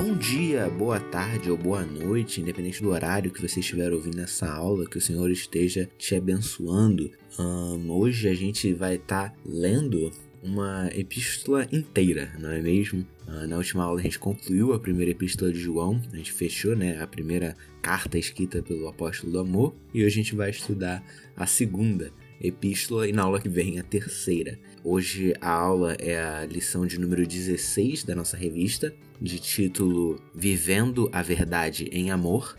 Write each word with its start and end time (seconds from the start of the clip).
Bom 0.00 0.14
dia, 0.14 0.70
boa 0.70 1.00
tarde 1.00 1.50
ou 1.50 1.56
boa 1.56 1.84
noite, 1.84 2.40
independente 2.40 2.80
do 2.80 2.90
horário 2.90 3.32
que 3.32 3.42
você 3.42 3.58
estiver 3.58 3.92
ouvindo 3.92 4.20
essa 4.20 4.48
aula, 4.48 4.88
que 4.88 4.96
o 4.96 5.00
Senhor 5.00 5.28
esteja 5.28 5.90
te 5.98 6.14
abençoando. 6.14 7.10
Um, 7.36 7.90
hoje 7.90 8.28
a 8.28 8.34
gente 8.34 8.72
vai 8.72 8.94
estar 8.94 9.30
tá 9.30 9.36
lendo 9.44 10.12
uma 10.40 10.88
epístola 10.94 11.66
inteira, 11.72 12.32
não 12.38 12.48
é 12.48 12.62
mesmo? 12.62 13.04
Na 13.48 13.56
última 13.56 13.82
aula 13.82 13.98
a 13.98 14.02
gente 14.04 14.20
concluiu 14.20 14.72
a 14.72 14.78
primeira 14.78 15.10
epístola 15.10 15.52
de 15.52 15.58
João, 15.58 16.00
a 16.12 16.16
gente 16.16 16.32
fechou 16.32 16.76
né, 16.76 17.02
a 17.02 17.06
primeira 17.08 17.56
carta 17.82 18.16
escrita 18.16 18.62
pelo 18.62 18.86
apóstolo 18.86 19.32
do 19.32 19.40
amor, 19.40 19.74
e 19.92 20.04
hoje 20.04 20.20
a 20.20 20.22
gente 20.22 20.36
vai 20.36 20.50
estudar 20.50 21.04
a 21.36 21.44
segunda 21.44 22.12
epístola 22.40 23.08
e 23.08 23.12
na 23.12 23.24
aula 23.24 23.40
que 23.40 23.48
vem 23.48 23.80
a 23.80 23.82
terceira. 23.82 24.60
Hoje 24.84 25.34
a 25.40 25.50
aula 25.50 25.94
é 25.94 26.20
a 26.20 26.46
lição 26.46 26.86
de 26.86 27.00
número 27.00 27.26
16 27.26 28.04
da 28.04 28.14
nossa 28.14 28.36
revista, 28.36 28.94
de 29.20 29.38
título 29.38 30.20
Vivendo 30.34 31.08
a 31.12 31.22
Verdade 31.22 31.88
em 31.92 32.10
Amor. 32.10 32.56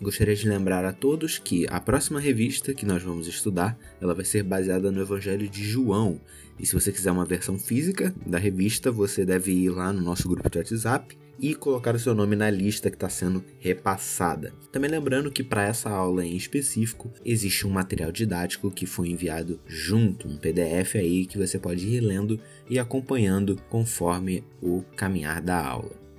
Gostaria 0.00 0.34
de 0.34 0.48
lembrar 0.48 0.82
a 0.86 0.94
todos 0.94 1.38
que 1.38 1.66
a 1.68 1.78
próxima 1.78 2.18
revista 2.18 2.72
que 2.72 2.86
nós 2.86 3.02
vamos 3.02 3.28
estudar, 3.28 3.78
ela 4.00 4.14
vai 4.14 4.24
ser 4.24 4.42
baseada 4.42 4.90
no 4.90 5.02
Evangelho 5.02 5.46
de 5.46 5.62
João. 5.62 6.18
E 6.58 6.64
se 6.64 6.72
você 6.72 6.90
quiser 6.90 7.12
uma 7.12 7.26
versão 7.26 7.58
física 7.58 8.14
da 8.24 8.38
revista, 8.38 8.90
você 8.90 9.26
deve 9.26 9.52
ir 9.52 9.68
lá 9.68 9.92
no 9.92 10.00
nosso 10.00 10.26
grupo 10.26 10.48
de 10.48 10.56
WhatsApp 10.56 11.18
e 11.38 11.54
colocar 11.54 11.94
o 11.94 11.98
seu 11.98 12.14
nome 12.14 12.34
na 12.34 12.48
lista 12.48 12.88
que 12.88 12.96
está 12.96 13.10
sendo 13.10 13.44
repassada. 13.58 14.54
Também 14.72 14.90
lembrando 14.90 15.30
que 15.30 15.44
para 15.44 15.66
essa 15.66 15.90
aula 15.90 16.24
em 16.24 16.34
específico 16.34 17.10
existe 17.22 17.66
um 17.66 17.70
material 17.70 18.10
didático 18.10 18.70
que 18.70 18.86
foi 18.86 19.10
enviado 19.10 19.60
junto, 19.66 20.26
um 20.26 20.38
PDF 20.38 20.96
aí 20.96 21.26
que 21.26 21.36
você 21.36 21.58
pode 21.58 21.86
ir 21.86 22.00
lendo 22.00 22.40
e 22.70 22.78
acompanhando 22.78 23.60
conforme 23.68 24.42
o 24.62 24.82
caminhar 24.96 25.42
da 25.42 25.62
aula. 25.62 26.09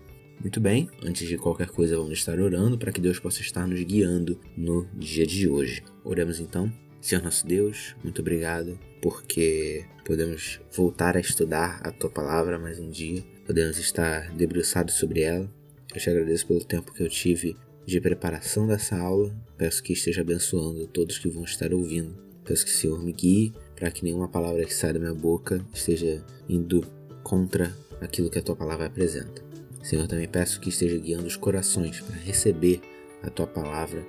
Muito 0.42 0.60
bem, 0.60 0.90
antes 1.04 1.28
de 1.28 1.38
qualquer 1.38 1.70
coisa 1.70 1.96
vamos 1.96 2.14
estar 2.14 2.40
orando 2.40 2.78
para 2.78 2.92
que 2.92 3.00
Deus 3.00 3.20
possa 3.20 3.42
estar 3.42 3.68
nos 3.68 3.82
guiando 3.84 4.40
no 4.58 4.88
dia 4.96 5.26
de 5.26 5.48
hoje. 5.48 5.84
Oramos 6.04 6.40
então. 6.40 6.72
Senhor 7.00 7.24
nosso 7.24 7.46
Deus, 7.48 7.96
muito 8.04 8.22
obrigado 8.22 8.78
porque 9.02 9.86
podemos 10.04 10.60
voltar 10.76 11.16
a 11.16 11.20
estudar 11.20 11.80
a 11.84 11.92
tua 11.92 12.10
palavra 12.10 12.60
mais 12.60 12.80
um 12.80 12.90
dia 12.90 13.24
podemos 13.46 13.78
estar 13.78 14.32
debruçados 14.32 14.96
sobre 14.96 15.24
ela. 15.24 15.52
Eu 15.94 16.00
te 16.00 16.10
agradeço 16.10 16.48
pelo 16.48 16.64
tempo 16.64 16.94
que 16.94 17.04
eu 17.04 17.10
tive 17.10 17.58
de 17.86 18.00
preparação 18.00 18.66
dessa 18.66 18.98
aula. 18.98 19.36
Peço 19.58 19.84
que 19.84 19.92
esteja 19.92 20.22
abençoando 20.22 20.88
todos 20.88 21.18
que 21.18 21.28
vão 21.28 21.44
estar 21.44 21.74
ouvindo. 21.74 22.16
Peço 22.46 22.64
que 22.64 22.72
o 22.72 22.74
Senhor 22.74 23.04
me 23.04 23.12
guie 23.12 23.54
para 23.76 23.92
que 23.92 24.06
nenhuma 24.06 24.30
palavra 24.30 24.64
que 24.64 24.74
saia 24.74 24.94
da 24.94 25.00
minha 25.00 25.14
boca 25.14 25.66
esteja 25.74 26.24
indo 26.48 26.82
contra 27.24 27.76
aquilo 28.00 28.30
que 28.30 28.40
a 28.40 28.42
tua 28.42 28.56
palavra 28.56 28.86
apresenta. 28.86 29.51
Senhor, 29.82 30.08
também 30.08 30.28
peço 30.28 30.60
que 30.60 30.70
esteja 30.70 30.98
guiando 30.98 31.26
os 31.26 31.36
corações 31.36 32.00
para 32.00 32.16
receber 32.16 32.82
a 33.24 33.30
tua 33.30 33.48
palavra 33.48 34.06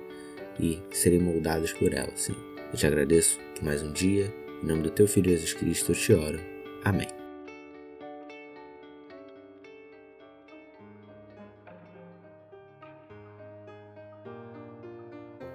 e 0.59 0.79
serem 0.91 1.19
moldados 1.19 1.73
por 1.73 1.93
ela, 1.93 2.15
Senhor. 2.15 2.39
Eu 2.71 2.77
te 2.77 2.85
agradeço 2.85 3.39
por 3.55 3.63
mais 3.63 3.81
um 3.81 3.91
dia. 3.91 4.33
Em 4.63 4.67
nome 4.67 4.83
do 4.83 4.89
teu 4.89 5.07
Filho 5.07 5.29
Jesus 5.29 5.53
Cristo 5.53 5.91
eu 5.91 5.95
te 5.95 6.13
oro. 6.13 6.39
Amém. 6.83 7.07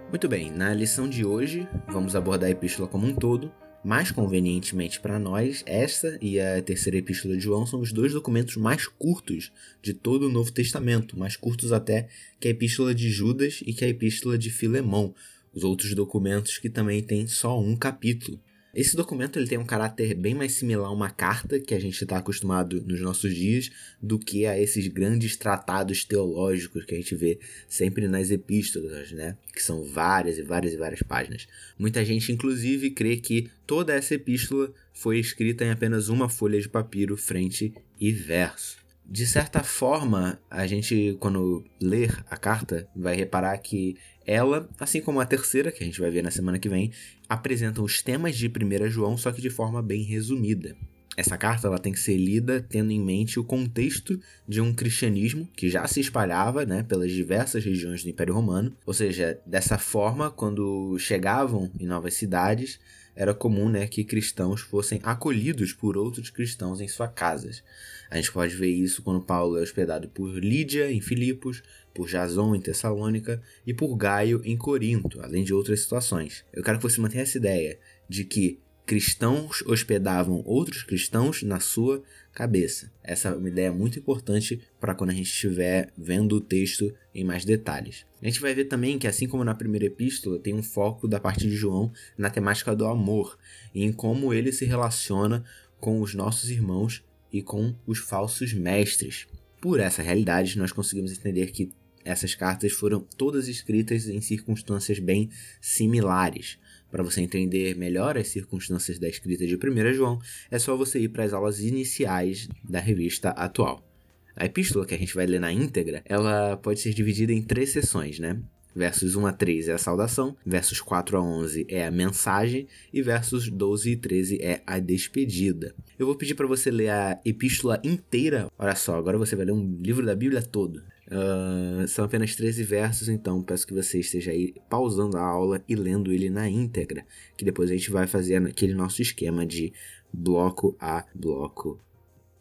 Muito 0.08 0.26
bem, 0.26 0.50
na 0.50 0.72
lição 0.72 1.08
de 1.08 1.24
hoje 1.24 1.68
vamos 1.86 2.16
abordar 2.16 2.48
a 2.48 2.50
epístola 2.50 2.88
como 2.88 3.06
um 3.06 3.14
todo. 3.14 3.52
Mais 3.84 4.10
convenientemente 4.10 5.00
para 5.00 5.18
nós, 5.18 5.62
esta 5.64 6.18
e 6.20 6.40
a 6.40 6.60
terceira 6.60 6.98
epístola 6.98 7.36
de 7.36 7.40
João 7.40 7.64
são 7.64 7.80
os 7.80 7.92
dois 7.92 8.12
documentos 8.12 8.56
mais 8.56 8.88
curtos 8.88 9.52
de 9.80 9.94
todo 9.94 10.26
o 10.26 10.32
Novo 10.32 10.50
Testamento, 10.50 11.18
mais 11.18 11.36
curtos 11.36 11.72
até 11.72 12.08
que 12.40 12.48
a 12.48 12.50
epístola 12.50 12.92
de 12.92 13.08
Judas 13.08 13.60
e 13.64 13.72
que 13.72 13.84
a 13.84 13.88
epístola 13.88 14.36
de 14.36 14.50
Filemão, 14.50 15.14
os 15.54 15.62
outros 15.62 15.94
documentos 15.94 16.58
que 16.58 16.68
também 16.68 17.02
têm 17.02 17.28
só 17.28 17.58
um 17.58 17.76
capítulo. 17.76 18.40
Esse 18.74 18.94
documento 18.94 19.38
ele 19.38 19.48
tem 19.48 19.58
um 19.58 19.64
caráter 19.64 20.14
bem 20.14 20.34
mais 20.34 20.52
similar 20.52 20.88
a 20.88 20.92
uma 20.92 21.10
carta 21.10 21.58
que 21.58 21.74
a 21.74 21.80
gente 21.80 22.00
está 22.02 22.18
acostumado 22.18 22.82
nos 22.86 23.00
nossos 23.00 23.34
dias 23.34 23.70
do 24.00 24.18
que 24.18 24.44
a 24.44 24.58
esses 24.58 24.86
grandes 24.88 25.36
tratados 25.36 26.04
teológicos 26.04 26.84
que 26.84 26.94
a 26.94 26.98
gente 26.98 27.14
vê 27.14 27.38
sempre 27.66 28.06
nas 28.06 28.30
epístolas, 28.30 29.10
né? 29.10 29.36
Que 29.54 29.62
são 29.62 29.82
várias 29.82 30.36
e 30.38 30.42
várias 30.42 30.74
e 30.74 30.76
várias 30.76 31.02
páginas. 31.02 31.48
Muita 31.78 32.04
gente, 32.04 32.30
inclusive, 32.30 32.90
crê 32.90 33.16
que 33.16 33.50
toda 33.66 33.94
essa 33.94 34.14
epístola 34.14 34.72
foi 34.92 35.18
escrita 35.18 35.64
em 35.64 35.70
apenas 35.70 36.08
uma 36.08 36.28
folha 36.28 36.60
de 36.60 36.68
papiro, 36.68 37.16
frente 37.16 37.72
e 37.98 38.12
verso. 38.12 38.76
De 39.10 39.26
certa 39.26 39.62
forma, 39.62 40.38
a 40.50 40.66
gente, 40.66 41.16
quando 41.18 41.64
ler 41.80 42.22
a 42.28 42.36
carta, 42.36 42.86
vai 42.94 43.16
reparar 43.16 43.56
que 43.56 43.96
ela, 44.28 44.68
assim 44.78 45.00
como 45.00 45.20
a 45.20 45.24
terceira, 45.24 45.72
que 45.72 45.82
a 45.82 45.86
gente 45.86 46.02
vai 46.02 46.10
ver 46.10 46.22
na 46.22 46.30
semana 46.30 46.58
que 46.58 46.68
vem, 46.68 46.92
apresentam 47.26 47.82
os 47.82 48.02
temas 48.02 48.36
de 48.36 48.46
1 48.46 48.90
João, 48.90 49.16
só 49.16 49.32
que 49.32 49.40
de 49.40 49.48
forma 49.48 49.80
bem 49.80 50.02
resumida. 50.02 50.76
Essa 51.16 51.38
carta 51.38 51.66
ela 51.66 51.78
tem 51.78 51.94
que 51.94 51.98
ser 51.98 52.18
lida 52.18 52.60
tendo 52.68 52.92
em 52.92 53.00
mente 53.00 53.40
o 53.40 53.44
contexto 53.44 54.20
de 54.46 54.60
um 54.60 54.74
cristianismo 54.74 55.48
que 55.56 55.70
já 55.70 55.88
se 55.88 56.00
espalhava 56.00 56.66
né, 56.66 56.82
pelas 56.82 57.10
diversas 57.10 57.64
regiões 57.64 58.04
do 58.04 58.10
Império 58.10 58.34
Romano. 58.34 58.76
Ou 58.84 58.92
seja, 58.92 59.40
dessa 59.46 59.78
forma, 59.78 60.30
quando 60.30 60.98
chegavam 60.98 61.72
em 61.80 61.86
novas 61.86 62.12
cidades, 62.12 62.78
era 63.16 63.34
comum 63.34 63.68
né, 63.68 63.88
que 63.88 64.04
cristãos 64.04 64.60
fossem 64.60 65.00
acolhidos 65.02 65.72
por 65.72 65.96
outros 65.96 66.30
cristãos 66.30 66.80
em 66.80 66.86
suas 66.86 67.10
casas. 67.12 67.64
A 68.10 68.16
gente 68.16 68.30
pode 68.30 68.54
ver 68.54 68.70
isso 68.70 69.02
quando 69.02 69.20
Paulo 69.20 69.58
é 69.58 69.62
hospedado 69.62 70.08
por 70.08 70.38
Lídia 70.38 70.92
em 70.92 71.00
Filipos, 71.00 71.62
por 71.98 72.06
Jason 72.06 72.54
em 72.54 72.60
Tessalônica 72.60 73.42
e 73.66 73.74
por 73.74 73.96
Gaio 73.96 74.40
em 74.44 74.56
Corinto, 74.56 75.20
além 75.20 75.42
de 75.42 75.52
outras 75.52 75.80
situações. 75.80 76.44
Eu 76.52 76.62
quero 76.62 76.78
que 76.78 76.84
você 76.84 77.00
mantenha 77.00 77.24
essa 77.24 77.36
ideia 77.36 77.76
de 78.08 78.24
que 78.24 78.60
cristãos 78.86 79.64
hospedavam 79.66 80.40
outros 80.46 80.84
cristãos 80.84 81.42
na 81.42 81.58
sua 81.58 82.00
cabeça. 82.32 82.92
Essa 83.02 83.30
é 83.30 83.34
uma 83.34 83.48
ideia 83.48 83.72
muito 83.72 83.98
importante 83.98 84.62
para 84.78 84.94
quando 84.94 85.10
a 85.10 85.12
gente 85.12 85.26
estiver 85.26 85.92
vendo 85.98 86.36
o 86.36 86.40
texto 86.40 86.94
em 87.12 87.24
mais 87.24 87.44
detalhes. 87.44 88.06
A 88.22 88.26
gente 88.26 88.40
vai 88.40 88.54
ver 88.54 88.66
também 88.66 88.96
que, 88.96 89.08
assim 89.08 89.26
como 89.26 89.42
na 89.42 89.56
primeira 89.56 89.86
epístola, 89.86 90.38
tem 90.38 90.54
um 90.54 90.62
foco 90.62 91.08
da 91.08 91.18
parte 91.18 91.48
de 91.48 91.56
João 91.56 91.92
na 92.16 92.30
temática 92.30 92.76
do 92.76 92.86
amor 92.86 93.36
e 93.74 93.82
em 93.82 93.92
como 93.92 94.32
ele 94.32 94.52
se 94.52 94.64
relaciona 94.64 95.44
com 95.80 96.00
os 96.00 96.14
nossos 96.14 96.48
irmãos 96.48 97.02
e 97.32 97.42
com 97.42 97.74
os 97.84 97.98
falsos 97.98 98.52
mestres. 98.52 99.26
Por 99.60 99.80
essa 99.80 100.00
realidade, 100.00 100.56
nós 100.56 100.70
conseguimos 100.70 101.10
entender 101.10 101.48
que 101.50 101.72
essas 102.08 102.34
cartas 102.34 102.72
foram 102.72 103.00
todas 103.00 103.48
escritas 103.48 104.08
em 104.08 104.20
circunstâncias 104.20 104.98
bem 104.98 105.28
similares. 105.60 106.58
Para 106.90 107.02
você 107.02 107.20
entender 107.20 107.76
melhor 107.76 108.16
as 108.16 108.28
circunstâncias 108.28 108.98
da 108.98 109.08
escrita 109.08 109.46
de 109.46 109.56
1 109.56 109.92
João, 109.92 110.18
é 110.50 110.58
só 110.58 110.74
você 110.74 110.98
ir 110.98 111.08
para 111.08 111.24
as 111.24 111.34
aulas 111.34 111.60
iniciais 111.60 112.48
da 112.64 112.80
revista 112.80 113.28
atual. 113.30 113.86
A 114.34 114.46
epístola 114.46 114.86
que 114.86 114.94
a 114.94 114.98
gente 114.98 115.14
vai 115.14 115.26
ler 115.26 115.40
na 115.40 115.52
íntegra, 115.52 116.02
ela 116.06 116.56
pode 116.56 116.80
ser 116.80 116.94
dividida 116.94 117.32
em 117.32 117.42
três 117.42 117.70
sessões, 117.72 118.18
né? 118.18 118.40
Versos 118.74 119.16
1 119.16 119.26
a 119.26 119.32
3 119.32 119.68
é 119.68 119.72
a 119.72 119.78
saudação, 119.78 120.36
versos 120.46 120.80
4 120.80 121.18
a 121.18 121.20
11 121.20 121.66
é 121.68 121.86
a 121.86 121.90
mensagem 121.90 122.68
e 122.92 123.02
versos 123.02 123.50
12 123.50 123.90
e 123.90 123.96
13 123.96 124.38
é 124.40 124.62
a 124.66 124.78
despedida. 124.78 125.74
Eu 125.98 126.06
vou 126.06 126.14
pedir 126.14 126.34
para 126.36 126.46
você 126.46 126.70
ler 126.70 126.90
a 126.90 127.20
epístola 127.24 127.80
inteira. 127.82 128.48
Olha 128.56 128.76
só, 128.76 128.96
agora 128.96 129.18
você 129.18 129.34
vai 129.34 129.46
ler 129.46 129.52
um 129.52 129.78
livro 129.80 130.06
da 130.06 130.14
Bíblia 130.14 130.40
todo. 130.40 130.82
Uh, 131.10 131.88
são 131.88 132.04
apenas 132.04 132.36
13 132.36 132.62
versos, 132.64 133.08
então 133.08 133.42
peço 133.42 133.66
que 133.66 133.72
você 133.72 133.98
esteja 133.98 134.30
aí 134.30 134.54
pausando 134.68 135.16
a 135.16 135.22
aula 135.22 135.64
e 135.66 135.74
lendo 135.74 136.12
ele 136.12 136.28
na 136.28 136.48
íntegra, 136.48 137.06
que 137.36 137.44
depois 137.44 137.70
a 137.70 137.72
gente 137.72 137.90
vai 137.90 138.06
fazer 138.06 138.36
aquele 138.36 138.74
nosso 138.74 139.00
esquema 139.00 139.46
de 139.46 139.72
bloco 140.12 140.76
a 140.78 141.06
bloco 141.14 141.80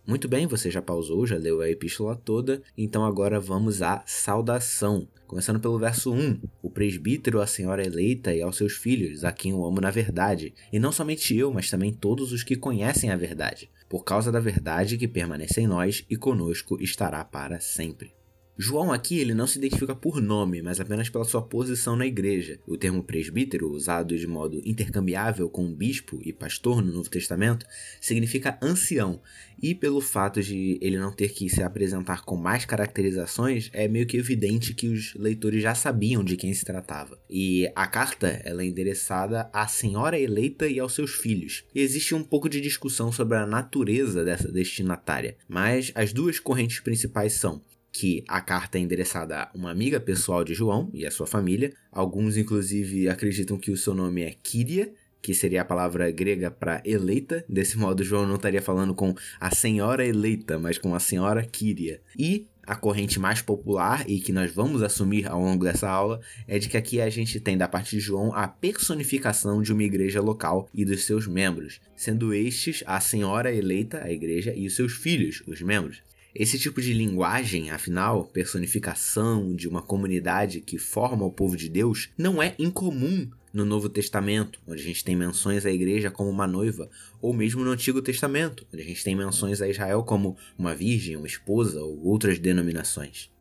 muito 0.07 0.29
bem, 0.29 0.47
você 0.47 0.71
já 0.71 0.81
pausou, 0.81 1.27
já 1.27 1.35
leu 1.35 1.59
a 1.59 1.69
epístola 1.69 2.15
toda, 2.15 2.63
então 2.77 3.03
agora 3.03 3.41
vamos 3.41 3.81
à 3.81 4.01
saudação. 4.05 5.05
Começando 5.27 5.59
pelo 5.59 5.77
verso 5.77 6.13
1: 6.13 6.39
O 6.61 6.69
presbítero, 6.69 7.41
a 7.41 7.45
senhora 7.45 7.85
eleita 7.85 8.33
e 8.33 8.41
aos 8.41 8.55
seus 8.55 8.71
filhos, 8.71 9.25
a 9.25 9.33
quem 9.33 9.51
eu 9.51 9.65
amo 9.65 9.81
na 9.81 9.91
verdade, 9.91 10.53
e 10.71 10.79
não 10.79 10.93
somente 10.93 11.35
eu, 11.35 11.51
mas 11.51 11.69
também 11.69 11.91
todos 11.91 12.31
os 12.31 12.41
que 12.41 12.55
conhecem 12.55 13.09
a 13.09 13.17
verdade, 13.17 13.69
por 13.89 14.05
causa 14.05 14.31
da 14.31 14.39
verdade 14.39 14.97
que 14.97 15.09
permanece 15.09 15.59
em 15.59 15.67
nós 15.67 16.05
e 16.09 16.15
conosco 16.15 16.81
estará 16.81 17.25
para 17.25 17.59
sempre. 17.59 18.16
João 18.59 18.91
aqui 18.91 19.19
ele 19.19 19.35
não 19.35 19.45
se 19.45 19.59
identifica 19.59 19.95
por 19.95 20.19
nome, 20.19 20.63
mas 20.63 20.79
apenas 20.79 21.09
pela 21.09 21.23
sua 21.25 21.43
posição 21.43 21.95
na 21.95 22.07
igreja. 22.07 22.59
O 22.65 22.75
termo 22.75 23.03
presbítero, 23.03 23.71
usado 23.71 24.17
de 24.17 24.25
modo 24.25 24.59
intercambiável 24.65 25.47
com 25.47 25.71
bispo 25.71 26.19
e 26.23 26.33
pastor 26.33 26.83
no 26.83 26.91
Novo 26.91 27.07
Testamento, 27.07 27.67
significa 28.01 28.57
ancião, 28.59 29.21
e 29.61 29.75
pelo 29.75 30.01
fato 30.01 30.41
de 30.41 30.79
ele 30.81 30.97
não 30.97 31.11
ter 31.11 31.29
que 31.29 31.47
se 31.49 31.61
apresentar 31.61 32.23
com 32.23 32.35
mais 32.35 32.65
caracterizações, 32.65 33.69
é 33.73 33.87
meio 33.87 34.07
que 34.07 34.17
evidente 34.17 34.73
que 34.73 34.87
os 34.87 35.13
leitores 35.13 35.61
já 35.61 35.75
sabiam 35.75 36.23
de 36.23 36.35
quem 36.35 36.51
se 36.51 36.65
tratava. 36.65 37.19
E 37.29 37.71
a 37.75 37.85
carta 37.85 38.41
ela 38.43 38.63
é 38.63 38.65
endereçada 38.65 39.51
à 39.53 39.67
senhora 39.67 40.19
eleita 40.19 40.67
e 40.67 40.79
aos 40.79 40.95
seus 40.95 41.11
filhos. 41.11 41.63
E 41.75 41.79
existe 41.79 42.15
um 42.15 42.23
pouco 42.23 42.49
de 42.49 42.59
discussão 42.59 43.11
sobre 43.11 43.37
a 43.37 43.45
natureza 43.45 44.25
dessa 44.25 44.51
destinatária, 44.51 45.37
mas 45.47 45.91
as 45.93 46.11
duas 46.11 46.39
correntes 46.39 46.79
principais 46.79 47.33
são 47.33 47.61
que 47.97 48.23
a 48.27 48.39
carta 48.39 48.77
é 48.77 48.81
endereçada 48.81 49.39
a 49.39 49.51
uma 49.55 49.71
amiga 49.71 49.99
pessoal 49.99 50.43
de 50.43 50.53
João 50.53 50.87
e 50.93 51.03
a 51.03 51.09
sua 51.09 51.25
família. 51.25 51.73
Alguns, 51.91 52.37
inclusive, 52.37 53.09
acreditam 53.09 53.57
que 53.57 53.71
o 53.71 53.77
seu 53.77 53.95
nome 53.95 54.21
é 54.21 54.29
Kyria, 54.31 54.93
que 55.19 55.33
seria 55.33 55.63
a 55.63 55.65
palavra 55.65 56.11
grega 56.11 56.51
para 56.51 56.79
eleita. 56.85 57.43
Desse 57.49 57.75
modo, 57.75 58.03
João 58.03 58.27
não 58.27 58.35
estaria 58.35 58.61
falando 58.61 58.93
com 58.93 59.15
a 59.39 59.49
senhora 59.49 60.05
eleita, 60.05 60.59
mas 60.59 60.77
com 60.77 60.93
a 60.93 60.99
senhora 60.99 61.43
Kyria. 61.43 61.99
E 62.15 62.45
a 62.67 62.75
corrente 62.75 63.19
mais 63.19 63.41
popular 63.41 64.07
e 64.07 64.19
que 64.19 64.31
nós 64.31 64.53
vamos 64.53 64.83
assumir 64.83 65.27
ao 65.27 65.41
longo 65.41 65.63
dessa 65.63 65.89
aula 65.89 66.19
é 66.47 66.59
de 66.59 66.69
que 66.69 66.77
aqui 66.77 67.01
a 67.01 67.09
gente 67.09 67.39
tem 67.39 67.57
da 67.57 67.67
parte 67.67 67.95
de 67.95 67.99
João 67.99 68.31
a 68.31 68.47
personificação 68.47 69.59
de 69.59 69.73
uma 69.73 69.83
igreja 69.83 70.21
local 70.21 70.69
e 70.71 70.85
dos 70.85 71.03
seus 71.03 71.25
membros, 71.25 71.81
sendo 71.95 72.31
estes 72.31 72.83
a 72.85 72.99
senhora 72.99 73.51
eleita, 73.51 74.03
a 74.03 74.11
igreja, 74.11 74.53
e 74.55 74.67
os 74.67 74.75
seus 74.75 74.93
filhos, 74.93 75.41
os 75.47 75.63
membros. 75.63 76.05
Esse 76.39 76.59
tipo 76.59 76.79
de 76.79 76.93
linguagem, 76.93 77.71
afinal, 77.71 78.23
personificação 78.23 79.55
de 79.55 79.67
uma 79.67 79.81
comunidade 79.81 80.61
que 80.61 80.77
forma 80.77 81.25
o 81.25 81.31
povo 81.31 81.57
de 81.57 81.67
Deus, 81.67 82.09
não 82.15 82.43
é 82.43 82.53
incomum 82.59 83.27
no 83.51 83.65
Novo 83.65 83.89
Testamento, 83.89 84.61
onde 84.67 84.83
a 84.83 84.85
gente 84.85 85.03
tem 85.03 85.15
menções 85.15 85.65
à 85.65 85.71
igreja 85.71 86.11
como 86.11 86.29
uma 86.29 86.45
noiva, 86.45 86.91
ou 87.19 87.33
mesmo 87.33 87.63
no 87.63 87.71
Antigo 87.71 88.03
Testamento, 88.03 88.67
onde 88.71 88.83
a 88.83 88.85
gente 88.85 89.03
tem 89.03 89.15
menções 89.15 89.63
a 89.63 89.67
Israel 89.67 90.03
como 90.03 90.37
uma 90.55 90.75
virgem, 90.75 91.17
uma 91.17 91.25
esposa 91.25 91.81
ou 91.81 92.05
outras 92.05 92.37
denominações 92.37 93.31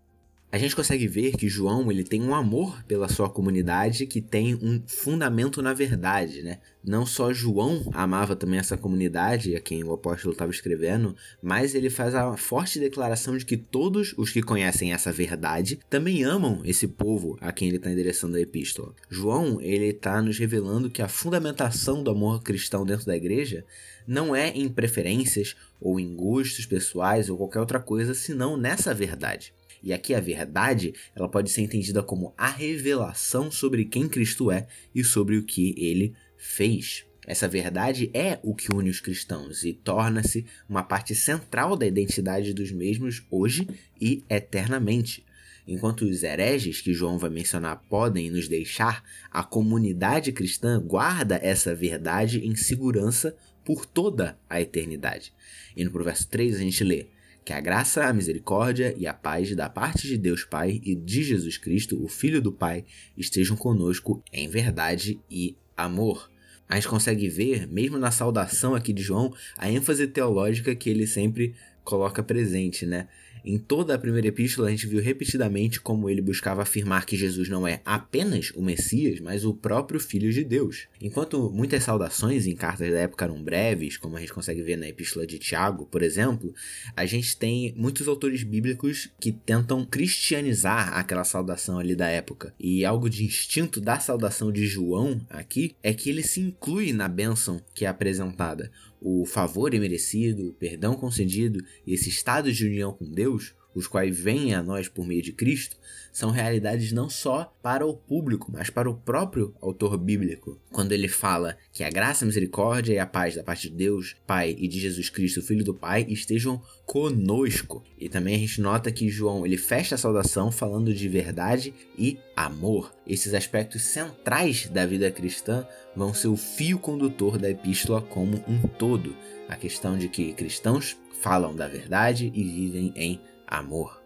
a 0.51 0.59
gente 0.59 0.77
consegue 0.77 1.09
ver 1.09 1.33
que 1.33 1.49
João 1.49 1.91
ele 1.91 2.05
tem 2.05 2.23
um 2.23 2.35
amor 2.35 2.83
pela 2.85 3.09
sua 3.09 3.29
comunidade 3.29 4.07
que 4.07 4.21
tem 4.21 4.55
um 4.55 4.81
fundamento 4.87 5.61
na 5.61 5.75
verdade, 5.75 6.43
né? 6.43 6.61
Não 6.85 7.05
só 7.05 7.33
João 7.33 7.91
amava 7.93 8.37
também 8.37 8.61
essa 8.61 8.77
comunidade 8.77 9.57
a 9.57 9.61
quem 9.61 9.83
o 9.83 9.93
apóstolo 9.93 10.33
estava 10.33 10.53
escrevendo, 10.53 11.17
mas 11.43 11.75
ele 11.75 11.91
faz 11.91 12.15
a 12.15 12.37
forte 12.37 12.79
declaração 12.79 13.37
de 13.37 13.45
que 13.45 13.57
todos 13.57 14.15
os 14.17 14.31
que 14.31 14.41
conhecem 14.41 14.93
essa 14.93 15.13
verdade 15.13 15.81
também 15.91 16.23
amam 16.23 16.63
esse 16.65 16.87
povo 16.87 17.37
a 17.41 17.51
quem 17.51 17.69
ele 17.69 17.79
está 17.79 17.91
endereçando 17.91 18.37
a 18.37 18.41
epístola. 18.41 18.95
João 19.11 19.61
ele 19.61 19.87
está 19.87 20.23
nos 20.23 20.39
revelando 20.39 20.89
que 20.89 21.03
a 21.03 21.09
fundamentação 21.09 22.05
do 22.05 22.11
amor 22.11 22.41
cristão 22.43 22.87
dentro 22.87 23.05
da 23.05 23.17
igreja 23.17 23.65
não 24.07 24.35
é 24.35 24.51
em 24.51 24.69
preferências 24.69 25.57
ou 25.81 25.99
em 25.99 26.15
gostos 26.15 26.67
pessoais 26.67 27.29
ou 27.29 27.37
qualquer 27.37 27.59
outra 27.59 27.81
coisa, 27.81 28.15
senão 28.15 28.57
nessa 28.57 28.95
verdade. 28.95 29.53
E 29.87 29.93
aqui 29.93 30.17
a 30.17 30.21
verdade, 30.21 30.93
ela 31.15 31.29
pode 31.29 31.49
ser 31.49 31.61
entendida 31.61 32.03
como 32.03 32.35
a 32.37 32.49
revelação 32.49 33.53
sobre 33.53 33.85
quem 33.85 34.09
Cristo 34.09 34.51
é 34.51 34.67
e 34.93 35.05
sobre 35.05 35.37
o 35.37 35.45
que 35.45 35.77
ele 35.79 36.13
fez. 36.37 37.05
Essa 37.25 37.47
verdade 37.47 38.11
é 38.13 38.41
o 38.43 38.53
que 38.53 38.75
une 38.75 38.91
os 38.91 38.99
cristãos 38.99 39.63
e 39.63 39.73
torna-se 39.73 40.45
uma 40.69 40.83
parte 40.83 41.15
central 41.15 41.77
da 41.77 41.87
identidade 41.87 42.53
dos 42.53 42.73
mesmos 42.73 43.25
hoje 43.31 43.69
e 44.01 44.25
eternamente. 44.29 45.25
Enquanto 45.69 46.03
os 46.05 46.25
hereges 46.25 46.81
que 46.81 46.93
João 46.93 47.17
vai 47.17 47.31
mencionar 47.31 47.81
podem 47.89 48.29
nos 48.29 48.49
deixar, 48.49 49.05
a 49.31 49.45
comunidade 49.45 50.33
cristã 50.33 50.83
guarda 50.85 51.39
essa 51.41 51.77
verdade 51.77 52.45
em 52.45 52.57
segurança 52.57 53.37
por 53.65 53.87
toda 53.87 54.37
a 54.51 54.61
eternidade. 54.61 55.33
E 55.77 55.85
no 55.85 55.93
verso 56.03 56.27
3 56.29 56.57
a 56.57 56.59
gente 56.59 56.83
lê: 56.83 57.07
que 57.47 57.53
a 57.53 57.61
graça, 57.61 58.05
a 58.05 58.13
misericórdia 58.13 58.93
e 58.99 59.07
a 59.07 59.15
paz 59.15 59.55
da 59.55 59.71
parte 59.71 60.09
de 60.09 60.19
Deus 60.19 60.43
Pai 60.43 60.81
e 60.83 60.97
de 60.97 61.23
Jesus 61.23 61.57
Cristo, 61.57 61.97
o 62.05 62.09
Filho 62.09 62.43
do 62.43 62.51
Pai, 62.51 62.85
estejam 63.17 63.57
conosco 63.57 64.21
em 64.33 64.49
verdade 64.49 65.21
e 65.31 65.57
amor. 65.77 66.29
A 66.69 66.75
gente 66.75 66.89
consegue 66.89 67.29
ver, 67.29 67.69
mesmo 67.69 67.99
na 67.99 68.11
saudação 68.11 68.75
aqui 68.75 68.93
de 68.93 69.01
João, 69.01 69.33
a 69.57 69.71
ênfase 69.71 70.09
teológica 70.09 70.75
que 70.75 70.91
ele 70.91 71.07
sempre 71.07 71.55
coloca 71.85 72.21
presente, 72.21 72.85
né? 72.85 73.07
Em 73.47 73.59
toda 73.59 73.95
a 73.95 73.99
primeira 73.99 74.27
epístola, 74.27 74.67
a 74.67 74.71
gente 74.73 74.89
viu 74.89 75.01
repetidamente 75.01 75.81
como 75.81 76.11
ele 76.11 76.21
buscava 76.21 76.63
afirmar 76.63 77.07
que 77.07 77.17
Jesus 77.17 77.49
não 77.49 77.67
é 77.67 77.81
apenas 77.85 78.51
o 78.57 78.61
Messias, 78.61 79.21
mas 79.21 79.45
o 79.45 79.55
próprio 79.55 80.01
Filho 80.01 80.33
de 80.33 80.43
Deus. 80.43 80.89
Enquanto 81.01 81.49
muitas 81.53 81.85
saudações 81.85 82.45
em 82.45 82.57
cartas 82.57 82.91
da 82.91 82.99
época 82.99 83.25
eram 83.25 83.41
breves, 83.41 83.97
como 83.97 84.17
a 84.17 84.21
gente 84.21 84.33
consegue 84.33 84.65
ver 84.65 84.77
na 84.77 84.89
epístola 84.89 85.25
de 85.25 85.39
Tiago, 85.39 85.87
por 85.87 86.03
exemplo, 86.03 86.53
a 86.97 87.07
gente 87.07 87.37
tem 87.37 87.73
muitos 87.77 88.09
autores 88.09 88.43
bíblicos 88.43 89.11
que 89.21 89.31
tentam 89.31 89.85
cristianizar 89.85 90.99
aquela 90.99 91.23
saudação 91.23 91.79
ali 91.79 91.95
da 91.95 92.09
época. 92.09 92.53
E 92.59 92.85
algo 92.85 93.09
de 93.09 93.25
instinto 93.25 93.81
da 93.81 94.01
saudação 94.01 94.51
de 94.51 94.67
João 94.67 95.25
aqui 95.31 95.77
é 95.85 95.95
que 95.95 96.11
ele 96.11 96.25
se 96.25 96.41
inclui 96.41 96.93
na 96.93 97.07
bênção 97.07 97.63
que 97.73 97.85
é 97.85 97.89
apresentada 97.89 98.73
o 99.01 99.25
favor 99.25 99.75
imerecido, 99.75 100.49
o 100.49 100.53
perdão 100.53 100.95
concedido 100.95 101.65
e 101.87 101.95
esse 101.95 102.09
estado 102.09 102.53
de 102.53 102.65
união 102.65 102.93
com 102.93 103.11
Deus, 103.11 103.55
os 103.77 103.87
quais 103.87 104.19
vêm 104.19 104.55
a 104.55 104.63
nós 104.63 104.89
por 104.89 105.07
meio 105.07 105.23
de 105.23 105.33
Cristo, 105.33 105.77
são 106.11 106.31
realidades 106.31 106.93
não 106.93 107.11
só 107.11 107.55
para 107.63 107.87
o 107.87 107.93
público, 107.93 108.51
mas 108.51 108.71
para 108.71 108.89
o 108.89 108.95
próprio 108.95 109.55
autor 109.61 109.99
bíblico. 109.99 110.59
Quando 110.73 110.93
ele 110.93 111.09
fala 111.09 111.59
que 111.75 111.85
a 111.85 111.91
graça, 111.91 112.25
a 112.25 112.27
misericórdia 112.27 112.95
e 112.95 112.99
a 112.99 113.05
paz 113.05 113.35
da 113.35 113.45
parte 113.45 113.69
de 113.69 113.77
Deus, 113.77 114.17
Pai 114.27 114.57
e 114.59 114.67
de 114.67 114.81
Jesus 114.81 115.11
Cristo, 115.11 115.43
Filho 115.43 115.63
do 115.63 115.75
Pai, 115.75 116.07
estejam 116.09 116.63
conosco. 116.87 117.85
E 117.99 118.09
também 118.09 118.35
a 118.35 118.39
gente 118.39 118.63
nota 118.63 118.91
que 118.91 119.11
João 119.11 119.45
ele 119.45 119.59
fecha 119.59 119.95
a 119.95 119.99
saudação 119.99 120.51
falando 120.51 120.95
de 120.95 121.07
verdade 121.07 121.75
e 121.99 122.17
amor. 122.35 122.95
Esses 123.07 123.35
aspectos 123.35 123.83
centrais 123.83 124.71
da 124.71 124.87
vida 124.87 125.11
cristã 125.11 125.67
vão 125.95 126.15
ser 126.15 126.29
o 126.29 126.37
fio 126.37 126.79
condutor 126.79 127.37
da 127.37 127.51
epístola 127.51 128.01
como 128.01 128.43
um 128.49 128.67
todo. 128.67 129.15
A 129.51 129.55
questão 129.55 129.99
de 129.99 130.09
que 130.09 130.33
cristãos 130.33 130.97
falam 131.21 131.55
da 131.55 131.69
verdade 131.69 132.33
e 132.35 132.43
vivem 132.43 132.93
em 132.97 133.21
amor. 133.47 134.03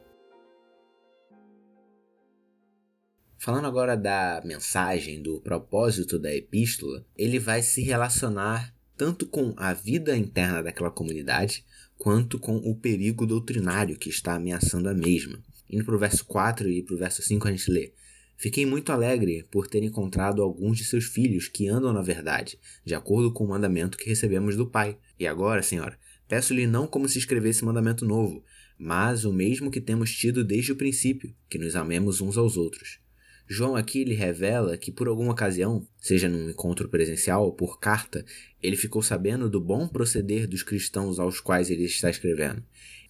Falando 3.38 3.66
agora 3.66 3.96
da 3.96 4.42
mensagem, 4.44 5.22
do 5.22 5.40
propósito 5.40 6.18
da 6.18 6.34
epístola, 6.34 7.06
ele 7.16 7.38
vai 7.38 7.62
se 7.62 7.80
relacionar 7.82 8.74
tanto 9.00 9.26
com 9.26 9.54
a 9.56 9.72
vida 9.72 10.14
interna 10.14 10.62
daquela 10.62 10.90
comunidade, 10.90 11.64
quanto 11.96 12.38
com 12.38 12.56
o 12.56 12.74
perigo 12.76 13.26
doutrinário 13.26 13.98
que 13.98 14.10
está 14.10 14.34
ameaçando 14.34 14.90
a 14.90 14.94
mesma. 14.94 15.42
Indo 15.70 15.86
para 15.86 15.94
o 15.94 15.98
verso 15.98 16.22
4 16.26 16.68
e 16.68 16.82
para 16.82 16.94
o 16.94 16.98
verso 16.98 17.22
5 17.22 17.48
a 17.48 17.50
gente 17.50 17.70
lê: 17.70 17.94
Fiquei 18.36 18.66
muito 18.66 18.92
alegre 18.92 19.46
por 19.50 19.66
ter 19.66 19.82
encontrado 19.82 20.42
alguns 20.42 20.76
de 20.76 20.84
seus 20.84 21.04
filhos 21.04 21.48
que 21.48 21.66
andam 21.66 21.94
na 21.94 22.02
verdade, 22.02 22.58
de 22.84 22.94
acordo 22.94 23.32
com 23.32 23.44
o 23.44 23.48
mandamento 23.48 23.96
que 23.96 24.08
recebemos 24.08 24.54
do 24.54 24.66
Pai. 24.66 24.98
E 25.18 25.26
agora, 25.26 25.62
Senhora, 25.62 25.98
peço-lhe 26.28 26.66
não 26.66 26.86
como 26.86 27.08
se 27.08 27.18
escrevesse 27.18 27.64
mandamento 27.64 28.04
novo, 28.04 28.44
mas 28.82 29.26
o 29.26 29.32
mesmo 29.32 29.70
que 29.70 29.78
temos 29.78 30.10
tido 30.10 30.42
desde 30.42 30.72
o 30.72 30.76
princípio, 30.76 31.34
que 31.50 31.58
nos 31.58 31.76
amemos 31.76 32.22
uns 32.22 32.38
aos 32.38 32.56
outros. 32.56 32.98
João 33.46 33.76
aqui 33.76 34.04
lhe 34.04 34.14
revela 34.14 34.78
que 34.78 34.90
por 34.90 35.06
alguma 35.06 35.32
ocasião, 35.32 35.86
seja 35.98 36.30
num 36.30 36.48
encontro 36.48 36.88
presencial 36.88 37.44
ou 37.44 37.52
por 37.52 37.78
carta, 37.78 38.24
ele 38.62 38.76
ficou 38.76 39.02
sabendo 39.02 39.50
do 39.50 39.60
bom 39.60 39.86
proceder 39.86 40.46
dos 40.46 40.62
cristãos 40.62 41.18
aos 41.18 41.40
quais 41.40 41.68
ele 41.68 41.84
está 41.84 42.08
escrevendo. 42.08 42.64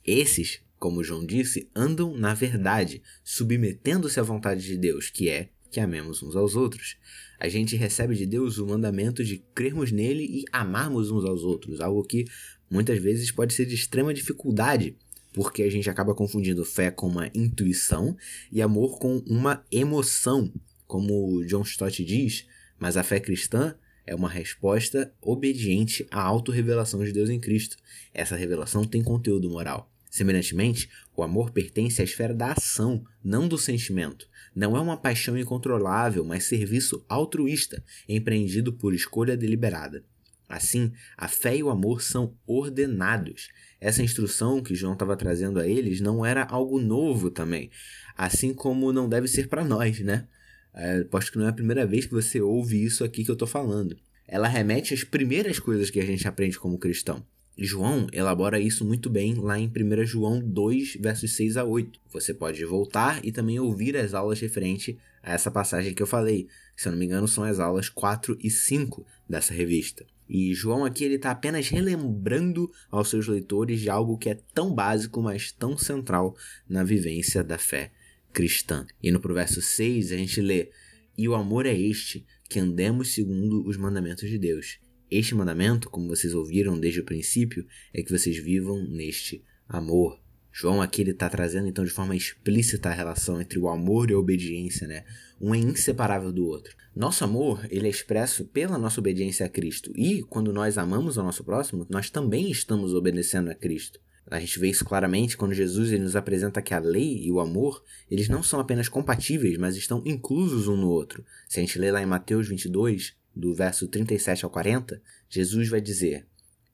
Esses, 0.05 0.61
como 0.77 1.05
João 1.05 1.25
disse, 1.25 1.71
andam 1.73 2.17
na 2.17 2.35
verdade, 2.35 3.01
submetendo-se 3.23 4.19
à 4.19 4.25
vontade 4.25 4.67
de 4.67 4.77
Deus, 4.77 5.09
que 5.09 5.29
é 5.29 5.51
que 5.71 5.79
amemos 5.79 6.21
uns 6.21 6.35
aos 6.35 6.57
outros. 6.57 6.97
A 7.39 7.49
gente 7.49 7.77
recebe 7.77 8.17
de 8.17 8.27
Deus 8.27 8.59
o 8.59 8.67
mandamento 8.67 9.23
de 9.23 9.39
crermos 9.55 9.93
nele 9.93 10.25
e 10.25 10.45
amarmos 10.51 11.13
uns 11.13 11.25
aos 11.25 11.45
outros, 11.45 11.81
algo 11.81 12.03
que 12.03 12.25
muitas 12.69 12.99
vezes 13.01 13.31
pode 13.31 13.55
ser 13.55 13.67
de 13.67 13.77
extrema 13.77 14.13
dificuldade 14.13 14.97
porque 15.33 15.63
a 15.63 15.71
gente 15.71 15.89
acaba 15.89 16.15
confundindo 16.15 16.65
fé 16.65 16.91
com 16.91 17.07
uma 17.07 17.31
intuição 17.35 18.17
e 18.51 18.61
amor 18.61 18.99
com 18.99 19.19
uma 19.27 19.65
emoção, 19.71 20.53
como 20.87 21.45
John 21.47 21.63
Stott 21.63 22.05
diz, 22.05 22.47
mas 22.79 22.97
a 22.97 23.03
fé 23.03 23.21
cristã 23.21 23.75
é 24.07 24.15
uma 24.15 24.29
resposta 24.29 25.13
obediente 25.21 26.07
à 26.11 26.21
autorrevelação 26.21 27.05
de 27.05 27.13
Deus 27.13 27.31
em 27.31 27.39
Cristo. 27.39 27.77
Essa 28.13 28.35
revelação 28.35 28.85
tem 28.85 29.03
conteúdo 29.03 29.49
moral. 29.49 29.93
Semelhantemente, 30.11 30.91
o 31.17 31.23
amor 31.23 31.53
pertence 31.53 32.01
à 32.01 32.05
esfera 32.05 32.35
da 32.35 32.53
ação, 32.53 33.05
não 33.23 33.47
do 33.47 33.57
sentimento. 33.57 34.29
Não 34.53 34.77
é 34.77 34.81
uma 34.81 34.97
paixão 34.97 35.39
incontrolável, 35.39 36.25
mas 36.25 36.45
serviço 36.45 37.05
altruísta, 37.09 37.85
empreendido 38.09 38.73
por 38.73 38.93
escolha 38.93 39.37
deliberada. 39.37 40.05
Assim, 40.49 40.93
a 41.17 41.29
fé 41.29 41.57
e 41.57 41.63
o 41.63 41.71
amor 41.71 42.03
são 42.03 42.37
ordenados. 42.45 43.51
Essa 43.81 44.03
instrução 44.03 44.63
que 44.63 44.75
João 44.75 44.93
estava 44.93 45.17
trazendo 45.17 45.59
a 45.59 45.67
eles 45.67 46.01
não 46.01 46.25
era 46.25 46.45
algo 46.45 46.79
novo 46.79 47.31
também, 47.31 47.71
assim 48.17 48.53
como 48.53 48.93
não 48.93 49.09
deve 49.09 49.27
ser 49.27 49.49
para 49.49 49.65
nós, 49.65 50.01
né? 50.01 50.29
É, 50.75 50.99
aposto 51.01 51.33
que 51.33 51.39
não 51.39 51.47
é 51.47 51.49
a 51.49 51.55
primeira 51.55 51.87
vez 51.87 52.07
que 52.07 52.13
você 52.13 52.41
ouve 52.41 52.85
isso 52.85 53.03
aqui 53.03 53.25
que 53.25 53.31
eu 53.31 53.35
estou 53.35 53.49
falando. 53.49 53.97
Ela 54.29 54.47
remete 54.47 54.95
às 54.95 55.03
primeiras 55.03 55.59
coisas 55.59 55.91
que 55.91 55.99
a 55.99 56.05
gente 56.05 56.29
aprende 56.29 56.59
como 56.59 56.79
cristão. 56.79 57.25
João 57.59 58.07
elabora 58.13 58.61
isso 58.61 58.85
muito 58.85 59.11
bem 59.11 59.35
lá 59.35 59.59
em 59.59 59.67
1 59.67 60.07
João 60.07 60.41
2, 60.41 60.97
versos 61.01 61.35
6 61.35 61.57
a 61.57 61.65
8. 61.65 62.01
Você 62.13 62.33
pode 62.33 62.65
voltar 62.65 63.25
e 63.25 63.33
também 63.33 63.59
ouvir 63.59 63.97
as 63.97 64.15
aulas 64.15 64.41
referente 64.41 64.99
a 65.23 65.33
essa 65.33 65.51
passagem 65.51 65.95
que 65.95 66.03
eu 66.03 66.07
falei. 66.07 66.49
Se 66.77 66.89
eu 66.89 66.93
não 66.93 66.99
me 66.99 67.07
engano, 67.07 67.29
são 67.29 67.45
as 67.45 67.59
aulas 67.59 67.89
4 67.89 68.39
e 68.41 68.51
5 68.51 69.07
dessa 69.29 69.53
revista. 69.53 70.07
E 70.29 70.55
João 70.55 70.85
aqui 70.85 71.05
ele 71.05 71.17
está 71.17 71.33
apenas 71.33 71.69
relembrando 71.69 72.71
aos 72.91 73.09
seus 73.09 73.27
leitores 73.27 73.81
de 73.81 73.91
algo 73.91 74.17
que 74.17 74.31
é 74.31 74.39
tão 74.55 74.73
básico, 74.73 75.21
mas 75.21 75.51
tão 75.51 75.77
central 75.77 76.37
na 76.69 76.85
vivência 76.85 77.43
da 77.43 77.59
fé 77.59 77.91
cristã. 78.33 78.87
E 79.03 79.11
no 79.11 79.19
verso 79.21 79.61
6 79.61 80.13
a 80.13 80.17
gente 80.17 80.41
lê: 80.41 80.71
E 81.19 81.29
o 81.29 81.35
amor 81.35 81.67
é 81.67 81.77
este, 81.77 82.25
que 82.49 82.61
andemos 82.61 83.13
segundo 83.13 83.67
os 83.67 83.77
mandamentos 83.77 84.29
de 84.29 84.39
Deus. 84.39 84.79
Este 85.11 85.35
mandamento, 85.35 85.91
como 85.91 86.07
vocês 86.07 86.33
ouviram 86.33 86.79
desde 86.79 87.01
o 87.01 87.05
princípio, 87.05 87.67
é 87.93 88.01
que 88.01 88.17
vocês 88.17 88.37
vivam 88.37 88.81
neste 88.89 89.43
amor. 89.69 90.20
João 90.53 90.83
aqui 90.83 91.03
ele 91.03 91.13
está 91.13 91.29
trazendo 91.29 91.69
então 91.69 91.85
de 91.85 91.91
forma 91.91 92.17
explícita 92.17 92.89
a 92.89 92.95
relação 92.95 93.41
entre 93.41 93.59
o 93.59 93.69
amor 93.69 94.11
e 94.11 94.15
a 94.15 94.19
obediência, 94.19 94.87
né? 94.87 95.05
Um 95.41 95.55
é 95.55 95.59
inseparável 95.59 96.33
do 96.33 96.45
outro. 96.45 96.77
Nosso 96.95 97.25
amor 97.25 97.67
ele 97.71 97.87
é 97.87 97.91
expresso 97.91 98.45
pela 98.45 98.77
nossa 98.77 99.01
obediência 99.01 99.47
a 99.47 99.49
Cristo 99.49 99.93
e 99.95 100.23
quando 100.23 100.53
nós 100.53 100.77
amamos 100.77 101.17
o 101.17 101.23
nosso 101.23 101.45
próximo, 101.45 101.87
nós 101.89 102.11
também 102.11 102.51
estamos 102.51 102.95
obedecendo 102.95 103.51
a 103.51 103.55
Cristo. 103.55 104.01
A 104.31 104.39
gente 104.39 104.59
vê 104.61 104.69
isso 104.69 104.85
claramente 104.85 105.37
quando 105.37 105.55
Jesus 105.55 105.91
ele 105.91 106.05
nos 106.05 106.15
apresenta 106.15 106.63
que 106.63 106.73
a 106.73 106.79
lei 106.79 107.21
e 107.25 107.33
o 107.33 107.41
amor, 107.41 107.83
eles 108.09 108.29
não 108.29 108.43
são 108.43 108.61
apenas 108.61 108.89
compatíveis, 108.89 109.57
mas 109.57 109.77
estão 109.77 110.03
inclusos 110.05 110.69
um 110.69 110.77
no 110.77 110.89
outro. 110.89 111.25
Se 111.49 111.59
a 111.59 111.63
gente 111.63 111.79
ler 111.79 111.91
lá 111.91 112.01
em 112.01 112.07
Mateus 112.07 112.47
22, 112.47 113.17
do 113.35 113.55
verso 113.55 113.89
37 113.89 114.45
ao 114.45 114.51
40, 114.51 115.03
Jesus 115.29 115.69
vai 115.69 115.81
dizer: 115.81 116.27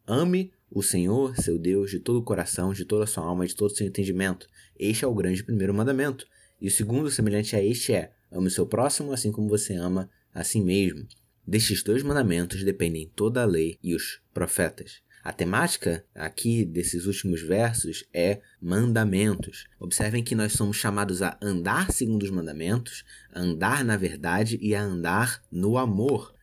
Ame 0.06 0.52
o 0.76 0.83
Senhor, 0.83 1.35
seu 1.40 1.59
Deus, 1.59 1.90
de 1.90 1.99
todo 1.99 2.18
o 2.18 2.23
coração, 2.23 2.75
de 2.75 2.85
toda 2.85 3.04
a 3.04 3.06
sua 3.06 3.25
alma, 3.25 3.47
de 3.47 3.56
todo 3.56 3.71
o 3.71 3.75
seu 3.75 3.87
entendimento. 3.87 4.47
Este 4.78 5.06
é 5.06 5.09
o 5.09 5.14
grande 5.14 5.42
primeiro 5.42 5.73
mandamento. 5.73 6.26
E 6.61 6.68
o 6.68 6.71
segundo, 6.71 7.11
semelhante 7.11 7.56
a 7.56 7.64
este, 7.64 7.95
é: 7.95 8.12
ame 8.30 8.49
o 8.49 8.50
seu 8.50 8.66
próximo 8.66 9.11
assim 9.11 9.33
como 9.33 9.49
você 9.49 9.73
ama 9.73 10.11
a 10.35 10.45
si 10.45 10.61
mesmo. 10.61 11.09
Destes 11.47 11.83
dois 11.83 12.02
mandamentos 12.02 12.62
dependem 12.62 13.11
toda 13.16 13.40
a 13.40 13.47
lei 13.47 13.78
e 13.83 13.95
os 13.95 14.21
profetas. 14.35 15.00
A 15.25 15.33
temática 15.33 16.04
aqui 16.14 16.62
desses 16.62 17.06
últimos 17.06 17.40
versos 17.40 18.04
é 18.12 18.42
mandamentos. 18.61 19.64
Observem 19.80 20.23
que 20.23 20.35
nós 20.35 20.52
somos 20.52 20.76
chamados 20.76 21.23
a 21.23 21.38
andar 21.40 21.90
segundo 21.90 22.23
os 22.23 22.30
mandamentos, 22.30 23.02
a 23.33 23.40
andar 23.40 23.83
na 23.83 23.97
verdade 23.97 24.59
e 24.61 24.75
a 24.75 24.83
andar 24.83 25.42
no 25.50 25.78
amor. 25.78 26.36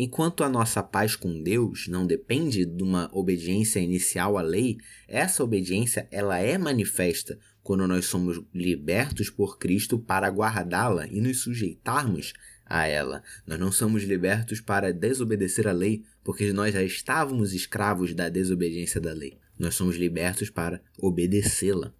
Enquanto 0.00 0.44
a 0.44 0.48
nossa 0.48 0.80
paz 0.80 1.16
com 1.16 1.42
Deus 1.42 1.88
não 1.88 2.06
depende 2.06 2.64
de 2.64 2.84
uma 2.84 3.10
obediência 3.12 3.80
inicial 3.80 4.38
à 4.38 4.42
lei, 4.42 4.76
essa 5.08 5.42
obediência 5.42 6.06
ela 6.12 6.38
é 6.38 6.56
manifesta 6.56 7.36
quando 7.64 7.84
nós 7.84 8.06
somos 8.06 8.40
libertos 8.54 9.28
por 9.28 9.58
Cristo 9.58 9.98
para 9.98 10.28
guardá-la 10.28 11.08
e 11.08 11.20
nos 11.20 11.40
sujeitarmos 11.40 12.32
a 12.64 12.86
ela. 12.86 13.24
Nós 13.44 13.58
não 13.58 13.72
somos 13.72 14.04
libertos 14.04 14.60
para 14.60 14.92
desobedecer 14.92 15.66
a 15.66 15.72
lei, 15.72 16.04
porque 16.22 16.52
nós 16.52 16.74
já 16.74 16.82
estávamos 16.84 17.52
escravos 17.52 18.14
da 18.14 18.28
desobediência 18.28 19.00
da 19.00 19.12
lei. 19.12 19.36
Nós 19.58 19.74
somos 19.74 19.96
libertos 19.96 20.48
para 20.48 20.80
obedecê-la. 20.96 21.92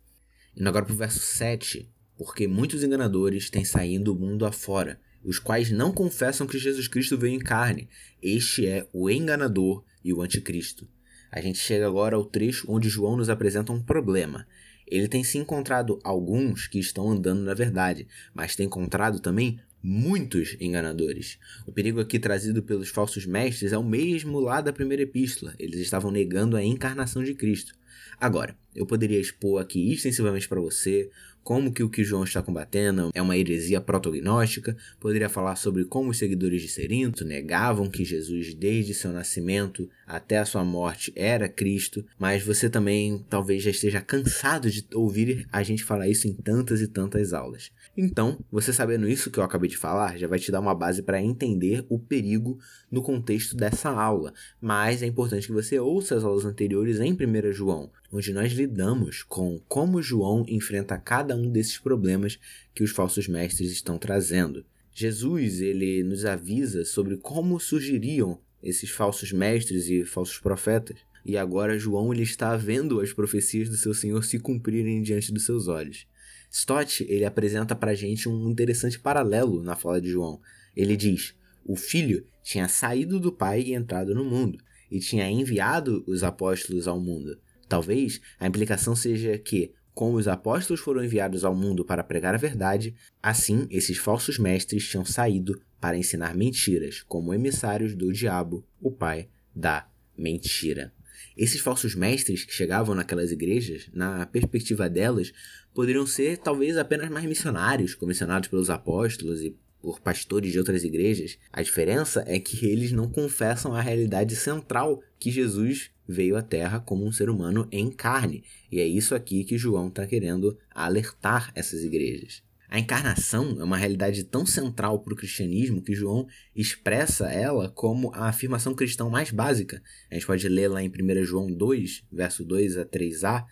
E 0.54 0.64
agora 0.64 0.84
para 0.84 0.94
o 0.94 0.96
verso 0.96 1.18
7, 1.18 1.90
porque 2.16 2.46
muitos 2.46 2.84
enganadores 2.84 3.50
têm 3.50 3.64
saído 3.64 4.14
do 4.14 4.20
mundo 4.20 4.46
afora, 4.46 5.00
os 5.24 5.38
quais 5.38 5.70
não 5.70 5.92
confessam 5.92 6.46
que 6.46 6.58
Jesus 6.58 6.88
Cristo 6.88 7.18
veio 7.18 7.34
em 7.34 7.38
carne. 7.38 7.88
Este 8.22 8.66
é 8.66 8.86
o 8.92 9.10
enganador 9.10 9.84
e 10.04 10.12
o 10.12 10.22
anticristo. 10.22 10.88
A 11.30 11.40
gente 11.40 11.58
chega 11.58 11.86
agora 11.86 12.16
ao 12.16 12.24
trecho 12.24 12.66
onde 12.68 12.88
João 12.88 13.16
nos 13.16 13.28
apresenta 13.28 13.72
um 13.72 13.82
problema. 13.82 14.46
Ele 14.86 15.08
tem 15.08 15.22
se 15.22 15.36
encontrado 15.36 15.98
alguns 16.02 16.66
que 16.66 16.78
estão 16.78 17.10
andando 17.10 17.42
na 17.42 17.52
verdade, 17.52 18.06
mas 18.32 18.56
tem 18.56 18.66
encontrado 18.66 19.20
também 19.20 19.60
muitos 19.82 20.56
enganadores. 20.60 21.38
O 21.66 21.72
perigo 21.72 22.00
aqui 22.00 22.18
trazido 22.18 22.62
pelos 22.62 22.88
falsos 22.88 23.26
mestres 23.26 23.72
é 23.72 23.78
o 23.78 23.84
mesmo 23.84 24.40
lá 24.40 24.60
da 24.60 24.72
primeira 24.72 25.02
epístola. 25.02 25.54
Eles 25.58 25.80
estavam 25.80 26.10
negando 26.10 26.56
a 26.56 26.64
encarnação 26.64 27.22
de 27.22 27.34
Cristo. 27.34 27.74
Agora, 28.20 28.56
eu 28.74 28.86
poderia 28.86 29.20
expor 29.20 29.60
aqui 29.60 29.92
extensivamente 29.92 30.48
para 30.48 30.60
você 30.60 31.10
como 31.48 31.72
que 31.72 31.82
o 31.82 31.88
que 31.88 32.04
João 32.04 32.24
está 32.24 32.42
combatendo 32.42 33.10
é 33.14 33.22
uma 33.22 33.34
heresia 33.34 33.80
protognóstica, 33.80 34.76
poderia 35.00 35.30
falar 35.30 35.56
sobre 35.56 35.86
como 35.86 36.10
os 36.10 36.18
seguidores 36.18 36.60
de 36.60 36.68
Serinto 36.68 37.24
negavam 37.24 37.88
que 37.88 38.04
Jesus 38.04 38.52
desde 38.52 38.92
seu 38.92 39.10
nascimento 39.12 39.88
até 40.06 40.36
a 40.36 40.44
sua 40.44 40.62
morte 40.62 41.10
era 41.16 41.48
Cristo, 41.48 42.04
mas 42.18 42.44
você 42.44 42.68
também 42.68 43.24
talvez 43.30 43.62
já 43.62 43.70
esteja 43.70 44.02
cansado 44.02 44.70
de 44.70 44.84
ouvir 44.92 45.48
a 45.50 45.62
gente 45.62 45.84
falar 45.84 46.06
isso 46.06 46.28
em 46.28 46.34
tantas 46.34 46.82
e 46.82 46.86
tantas 46.86 47.32
aulas. 47.32 47.72
Então, 47.96 48.38
você 48.52 48.70
sabendo 48.70 49.08
isso 49.08 49.30
que 49.30 49.40
eu 49.40 49.42
acabei 49.42 49.70
de 49.70 49.76
falar, 49.76 50.18
já 50.18 50.28
vai 50.28 50.38
te 50.38 50.52
dar 50.52 50.60
uma 50.60 50.74
base 50.74 51.02
para 51.02 51.20
entender 51.20 51.84
o 51.88 51.98
perigo 51.98 52.58
no 52.90 53.02
contexto 53.02 53.56
dessa 53.56 53.90
aula. 53.90 54.32
Mas 54.60 55.02
é 55.02 55.06
importante 55.06 55.46
que 55.46 55.52
você 55.52 55.80
ouça 55.80 56.14
as 56.14 56.24
aulas 56.24 56.44
anteriores 56.44 57.00
em 57.00 57.12
1 57.12 57.52
João, 57.52 57.90
onde 58.12 58.32
nós 58.32 58.52
lidamos 58.52 59.22
com 59.22 59.60
como 59.68 60.02
João 60.02 60.44
enfrenta 60.48 60.96
cada 60.98 61.36
um 61.36 61.50
desses 61.50 61.78
problemas 61.78 62.38
que 62.74 62.82
os 62.82 62.90
falsos 62.90 63.28
mestres 63.28 63.70
estão 63.70 63.98
trazendo. 63.98 64.64
Jesus, 64.92 65.60
ele 65.60 66.02
nos 66.02 66.24
avisa 66.24 66.84
sobre 66.84 67.16
como 67.16 67.60
surgiriam 67.60 68.40
esses 68.62 68.90
falsos 68.90 69.32
mestres 69.32 69.88
e 69.88 70.04
falsos 70.04 70.38
profetas. 70.38 70.96
E 71.24 71.36
agora 71.36 71.78
João 71.78 72.12
ele 72.12 72.22
está 72.22 72.56
vendo 72.56 73.00
as 73.00 73.12
profecias 73.12 73.68
do 73.68 73.76
seu 73.76 73.94
Senhor 73.94 74.24
se 74.24 74.38
cumprirem 74.38 75.02
diante 75.02 75.32
dos 75.32 75.44
seus 75.44 75.68
olhos. 75.68 76.06
Stott 76.50 77.04
ele 77.08 77.24
apresenta 77.24 77.74
para 77.74 77.94
gente 77.94 78.28
um 78.28 78.50
interessante 78.50 78.98
paralelo 78.98 79.62
na 79.62 79.76
fala 79.76 80.00
de 80.00 80.08
João. 80.08 80.40
Ele 80.74 80.96
diz: 80.96 81.34
o 81.64 81.76
filho 81.76 82.24
tinha 82.42 82.66
saído 82.66 83.20
do 83.20 83.30
pai 83.30 83.60
e 83.60 83.74
entrado 83.74 84.14
no 84.14 84.24
mundo, 84.24 84.58
e 84.90 84.98
tinha 84.98 85.30
enviado 85.30 86.02
os 86.06 86.24
apóstolos 86.24 86.88
ao 86.88 86.98
mundo. 86.98 87.38
Talvez 87.68 88.20
a 88.40 88.46
implicação 88.46 88.96
seja 88.96 89.36
que, 89.38 89.72
como 89.92 90.16
os 90.16 90.26
apóstolos 90.26 90.80
foram 90.80 91.04
enviados 91.04 91.44
ao 91.44 91.54
mundo 91.54 91.84
para 91.84 92.02
pregar 92.02 92.34
a 92.34 92.38
verdade, 92.38 92.94
assim 93.22 93.66
esses 93.70 93.98
falsos 93.98 94.38
mestres 94.38 94.88
tinham 94.88 95.04
saído 95.04 95.60
para 95.80 95.96
ensinar 95.96 96.34
mentiras, 96.34 97.02
como 97.02 97.34
emissários 97.34 97.94
do 97.94 98.12
diabo, 98.12 98.64
o 98.80 98.90
pai 98.90 99.28
da 99.54 99.88
mentira. 100.16 100.92
Esses 101.36 101.60
falsos 101.60 101.94
mestres 101.94 102.44
que 102.44 102.52
chegavam 102.52 102.94
naquelas 102.94 103.30
igrejas, 103.30 103.88
na 103.92 104.26
perspectiva 104.26 104.88
delas, 104.88 105.32
poderiam 105.72 106.06
ser 106.06 106.38
talvez 106.38 106.76
apenas 106.76 107.10
mais 107.10 107.26
missionários, 107.26 107.94
comissionados 107.94 108.48
pelos 108.48 108.70
apóstolos 108.70 109.40
e 109.42 109.56
por 109.80 110.00
pastores 110.00 110.52
de 110.52 110.58
outras 110.58 110.84
igrejas. 110.84 111.38
A 111.52 111.62
diferença 111.62 112.24
é 112.26 112.38
que 112.38 112.66
eles 112.66 112.92
não 112.92 113.08
confessam 113.08 113.74
a 113.74 113.80
realidade 113.80 114.34
central 114.36 115.02
que 115.18 115.30
Jesus 115.30 115.90
veio 116.06 116.36
à 116.36 116.42
Terra 116.42 116.80
como 116.80 117.06
um 117.06 117.12
ser 117.12 117.28
humano 117.28 117.68
em 117.70 117.90
carne. 117.90 118.42
E 118.72 118.80
é 118.80 118.86
isso 118.86 119.14
aqui 119.14 119.44
que 119.44 119.58
João 119.58 119.88
está 119.88 120.06
querendo 120.06 120.58
alertar 120.74 121.52
essas 121.54 121.84
igrejas. 121.84 122.42
A 122.70 122.78
encarnação 122.78 123.56
é 123.58 123.64
uma 123.64 123.78
realidade 123.78 124.24
tão 124.24 124.44
central 124.44 125.00
para 125.00 125.14
o 125.14 125.16
cristianismo 125.16 125.80
que 125.80 125.94
João 125.94 126.26
expressa 126.54 127.30
ela 127.32 127.70
como 127.70 128.12
a 128.12 128.28
afirmação 128.28 128.74
cristã 128.74 129.08
mais 129.08 129.30
básica. 129.30 129.82
A 130.10 130.14
gente 130.14 130.26
pode 130.26 130.46
ler 130.48 130.68
lá 130.68 130.82
em 130.82 130.88
1 130.88 131.24
João 131.24 131.50
2, 131.50 132.04
verso 132.12 132.44
2 132.44 132.76
a 132.76 132.84
3a. 132.84 133.46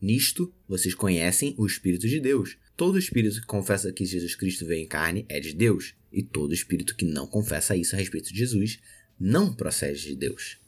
Nisto 0.00 0.54
vocês 0.68 0.94
conhecem 0.94 1.52
o 1.58 1.66
Espírito 1.66 2.06
de 2.06 2.20
Deus. 2.20 2.56
Todo 2.76 2.98
espírito 2.98 3.40
que 3.40 3.46
confessa 3.46 3.92
que 3.92 4.04
Jesus 4.04 4.34
Cristo 4.34 4.66
veio 4.66 4.84
em 4.84 4.88
carne 4.88 5.26
é 5.28 5.38
de 5.38 5.52
Deus, 5.54 5.94
e 6.12 6.22
todo 6.22 6.54
espírito 6.54 6.96
que 6.96 7.04
não 7.04 7.26
confessa 7.26 7.76
isso 7.76 7.94
a 7.94 7.98
respeito 7.98 8.32
de 8.32 8.38
Jesus 8.38 8.80
não 9.18 9.54
procede 9.54 10.02
de 10.02 10.16
Deus. 10.16 10.58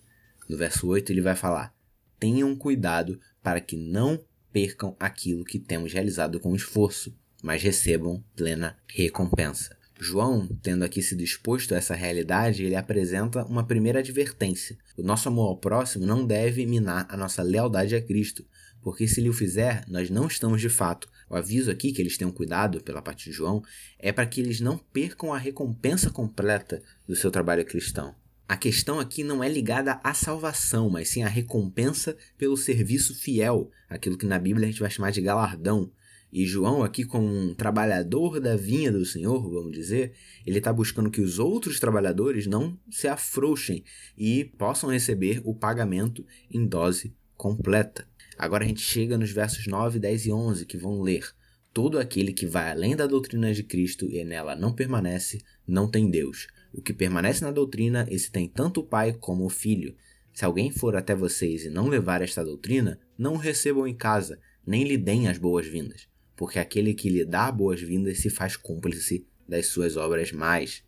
No 0.49 0.57
verso 0.57 0.87
8 0.87 1.11
ele 1.11 1.21
vai 1.21 1.35
falar: 1.35 1.75
Tenham 2.21 2.55
cuidado 2.55 3.19
para 3.43 3.61
que 3.61 3.77
não 3.77 4.23
percam 4.53 4.95
aquilo 5.01 5.45
que 5.45 5.59
temos 5.59 5.93
realizado 5.93 6.39
com 6.39 6.55
esforço 6.55 7.17
mas 7.43 7.63
recebam 7.63 8.25
plena 8.37 8.79
recompensa. 8.87 9.77
João, 10.01 10.49
tendo 10.63 10.85
aqui 10.85 11.03
sido 11.03 11.23
exposto 11.23 11.75
a 11.75 11.77
essa 11.77 11.95
realidade, 11.95 12.65
ele 12.65 12.75
apresenta 12.75 13.45
uma 13.45 13.67
primeira 13.67 13.99
advertência. 13.99 14.77
O 14.97 15.03
nosso 15.03 15.29
amor 15.29 15.49
ao 15.49 15.57
próximo 15.57 16.07
não 16.07 16.27
deve 16.27 16.65
minar 16.65 17.07
a 17.09 17.17
nossa 17.17 17.43
lealdade 17.43 17.95
a 17.95 18.03
Cristo, 18.03 18.45
porque 18.83 19.07
se 19.07 19.21
ele 19.21 19.31
o 19.31 19.33
fizer, 19.33 19.85
nós 19.89 20.11
não 20.11 20.27
estamos 20.27 20.61
de 20.61 20.69
fato. 20.69 21.09
O 21.31 21.37
aviso 21.37 21.71
aqui 21.71 21.93
que 21.93 22.03
eles 22.03 22.17
tenham 22.17 22.33
cuidado 22.33 22.83
pela 22.83 23.01
parte 23.01 23.31
de 23.31 23.33
João 23.33 23.62
é 23.99 24.12
para 24.12 24.27
que 24.27 24.41
eles 24.41 24.61
não 24.61 24.77
percam 24.77 25.33
a 25.33 25.39
recompensa 25.39 26.11
completa 26.11 26.83
do 27.07 27.17
seu 27.17 27.31
trabalho 27.31 27.65
cristão. 27.65 28.15
A 28.49 28.57
questão 28.57 29.01
aqui 29.01 29.25
não 29.25 29.43
é 29.43 29.49
ligada 29.49 29.99
à 30.05 30.12
salvação, 30.12 30.91
mas 30.91 31.09
sim 31.09 31.23
à 31.23 31.29
recompensa 31.29 32.17
pelo 32.37 32.57
serviço 32.57 33.15
fiel, 33.15 33.71
aquilo 33.89 34.19
que 34.19 34.27
na 34.27 34.39
Bíblia 34.39 34.67
a 34.67 34.71
gente 34.71 34.81
vai 34.81 34.91
chamar 34.91 35.11
de 35.11 35.23
galardão. 35.23 35.91
E 36.31 36.45
João, 36.47 36.83
aqui, 36.83 37.05
como 37.05 37.27
um 37.27 37.55
trabalhador 37.55 38.41
da 38.41 38.57
vinha 38.57 38.91
do 38.91 39.05
Senhor, 39.05 39.41
vamos 39.51 39.73
dizer, 39.73 40.12
ele 40.47 40.59
está 40.59 40.73
buscando 40.73 41.11
que 41.11 41.21
os 41.21 41.39
outros 41.39 41.79
trabalhadores 41.79 42.47
não 42.47 42.79
se 42.91 43.07
afrouxem 43.07 43.85
e 44.17 44.45
possam 44.45 44.91
receber 44.91 45.41
o 45.45 45.55
pagamento 45.55 46.27
em 46.51 46.67
dose 46.67 47.15
completa. 47.37 48.07
Agora 48.39 48.65
a 48.65 48.67
gente 48.69 48.81
chega 48.81 49.19
nos 49.19 49.31
versos 49.31 49.67
9, 49.67 49.99
10 49.99 50.27
e 50.27 50.33
11, 50.33 50.67
que 50.67 50.77
vão 50.77 51.01
ler: 51.01 51.29
Todo 51.73 51.99
aquele 51.99 52.33
que 52.33 52.47
vai 52.47 52.71
além 52.71 52.95
da 52.95 53.07
doutrina 53.07 53.53
de 53.53 53.62
Cristo 53.62 54.07
e 54.11 54.23
nela 54.25 54.55
não 54.55 54.75
permanece, 54.75 55.43
não 55.67 55.91
tem 55.91 56.11
Deus. 56.11 56.47
O 56.73 56.83
que 56.83 56.93
permanece 56.93 57.43
na 57.43 57.51
doutrina, 57.51 58.07
esse 58.11 58.31
tem 58.31 58.49
tanto 58.49 58.81
o 58.81 58.87
pai 58.87 59.12
como 59.12 59.45
o 59.45 59.51
filho. 59.51 59.97
Se 60.33 60.45
alguém 60.45 60.71
for 60.71 60.97
até 60.97 61.15
vocês 61.15 61.65
e 61.65 61.71
não 61.71 61.89
levar 61.89 62.23
esta 62.23 62.45
doutrina, 62.45 62.99
não 63.19 63.35
o 63.35 63.39
recebam 63.39 63.87
em 63.87 63.95
casa, 63.95 64.39
nem 64.67 64.85
lhe 64.85 64.97
deem 64.97 65.29
as 65.29 65.39
boas-vindas, 65.39 66.09
porque 66.37 66.59
aquele 66.59 66.95
que 66.95 67.11
lhe 67.11 67.25
dá 67.25 67.51
boas-vindas 67.53 68.19
se 68.19 68.31
faz 68.31 68.57
cúmplice 68.57 69.27
das 69.49 69.67
suas 69.67 69.97
obras 69.97 70.33
mais. 70.33 70.83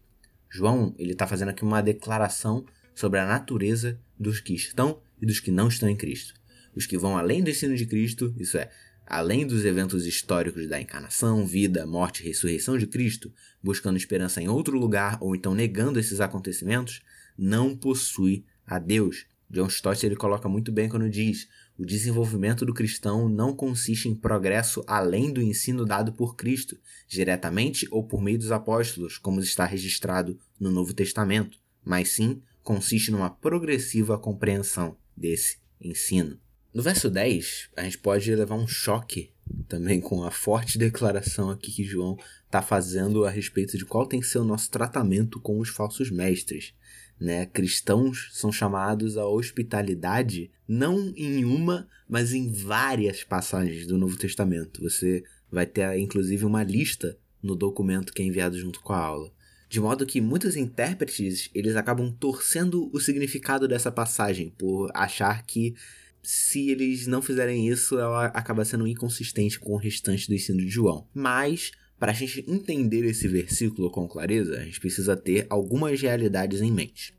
João, 0.49 0.95
ele 0.99 1.13
está 1.13 1.27
fazendo 1.27 1.49
aqui 1.49 1.63
uma 1.63 1.83
declaração 1.83 2.65
sobre 2.95 3.19
a 3.19 3.27
natureza 3.27 4.01
dos 4.19 4.41
que 4.41 4.55
estão 4.55 5.01
e 5.21 5.27
dos 5.27 5.41
que 5.41 5.51
não 5.51 5.69
estão 5.69 5.89
em 5.89 5.97
Cristo. 5.97 6.35
Os 6.75 6.87
que 6.87 6.99
vão 6.99 7.17
além 7.17 7.43
do 7.43 7.51
ensino 7.51 7.77
de 7.77 7.87
Cristo, 7.87 8.35
isso 8.39 8.59
é, 8.59 8.71
além 9.07 9.47
dos 9.47 9.65
eventos 9.65 10.07
históricos 10.07 10.69
da 10.69 10.81
encarnação, 10.81 11.47
vida, 11.47 11.87
morte 11.87 12.23
e 12.23 12.27
ressurreição 12.27 12.79
de 12.79 12.87
Cristo, 12.87 13.33
buscando 13.63 13.97
esperança 13.97 14.41
em 14.43 14.49
outro 14.49 14.79
lugar 14.79 15.19
ou 15.21 15.37
então 15.37 15.55
negando 15.55 15.99
esses 15.99 16.21
acontecimentos, 16.21 17.03
não 17.37 17.77
possui 17.77 18.45
a 18.67 18.79
Deus. 18.79 19.27
John 19.51 19.69
Stott 19.69 20.05
ele 20.05 20.17
coloca 20.17 20.49
muito 20.49 20.73
bem 20.73 20.89
quando 20.89 21.09
diz: 21.09 21.49
o 21.79 21.85
desenvolvimento 21.85 22.65
do 22.65 22.73
cristão 22.73 23.29
não 23.29 23.55
consiste 23.55 24.09
em 24.09 24.15
progresso 24.15 24.83
além 24.87 25.33
do 25.33 25.43
ensino 25.43 25.85
dado 25.85 26.13
por 26.13 26.35
Cristo, 26.35 26.79
diretamente 27.07 27.87
ou 27.91 28.05
por 28.07 28.23
meio 28.23 28.39
dos 28.39 28.51
apóstolos, 28.51 29.19
como 29.19 29.41
está 29.41 29.65
registrado 29.65 30.39
no 30.59 30.71
Novo 30.71 30.95
Testamento, 30.95 31.59
mas 31.85 32.11
sim 32.11 32.41
consiste 32.63 33.11
numa 33.11 33.29
progressiva 33.29 34.19
compreensão 34.19 34.97
desse 35.17 35.59
ensino. 35.81 36.39
No 36.75 36.83
verso 36.83 37.09
10, 37.09 37.69
a 37.77 37.85
gente 37.85 37.99
pode 37.99 38.35
levar 38.35 38.57
um 38.57 38.67
choque 38.67 39.31
também 39.69 40.01
com 40.01 40.25
a 40.25 40.31
forte 40.33 40.77
declaração 40.77 41.49
aqui 41.49 41.71
que 41.71 41.85
João 41.85 42.19
está 42.47 42.61
fazendo 42.61 43.25
a 43.25 43.31
respeito 43.31 43.79
de 43.79 43.85
qual 43.85 44.07
tem 44.07 44.19
que 44.19 44.27
ser 44.27 44.39
o 44.39 44.45
nosso 44.45 44.69
tratamento 44.73 45.39
com 45.39 45.61
os 45.61 45.69
falsos 45.69 46.11
mestres. 46.11 46.75
Né? 47.21 47.47
Cristãos 47.47 48.29
são 48.33 48.51
chamados 48.51 49.17
à 49.17 49.25
hospitalidade 49.25 50.51
não 50.67 51.15
em 51.17 51.45
uma, 51.45 51.87
mas 52.09 52.35
em 52.35 52.51
várias 52.51 53.23
passagens 53.23 53.87
do 53.87 53.97
Novo 53.97 54.17
Testamento. 54.17 54.83
Você 54.83 55.23
vai 55.49 55.67
ter 55.67 55.97
inclusive 55.97 56.45
uma 56.45 56.65
lista 56.65 57.17
no 57.41 57.55
documento 57.55 58.13
que 58.13 58.21
é 58.21 58.25
enviado 58.25 58.59
junto 58.59 58.81
com 58.81 58.93
a 58.93 58.99
aula. 58.99 59.33
De 59.69 59.79
modo 59.79 60.05
que 60.05 60.21
muitos 60.21 60.57
intérpretes 60.57 61.51
eles 61.55 61.77
acabam 61.77 62.11
torcendo 62.11 62.91
o 62.93 62.99
significado 62.99 63.69
dessa 63.69 63.93
passagem 63.93 64.51
por 64.59 64.91
achar 64.93 65.47
que 65.47 65.77
se 66.25 66.71
eles 66.71 67.07
não 67.07 67.23
fizerem 67.23 67.69
isso, 67.69 67.99
ela 67.99 68.27
acaba 68.27 68.65
sendo 68.65 68.87
inconsistente 68.87 69.59
com 69.61 69.73
o 69.73 69.79
restante 69.79 70.27
do 70.27 70.35
ensino 70.35 70.59
de 70.59 70.69
João. 70.69 71.07
Mas, 71.15 71.71
para 71.99 72.13
a 72.13 72.15
gente 72.15 72.45
entender 72.49 73.05
esse 73.05 73.29
versículo 73.29 73.91
com 73.91 74.09
clareza, 74.09 74.59
a 74.59 74.65
gente 74.65 74.81
precisa 74.81 75.17
ter 75.17 75.47
algumas 75.49 76.01
realidades 76.01 76.61
em 76.61 76.73
mente. 76.73 77.15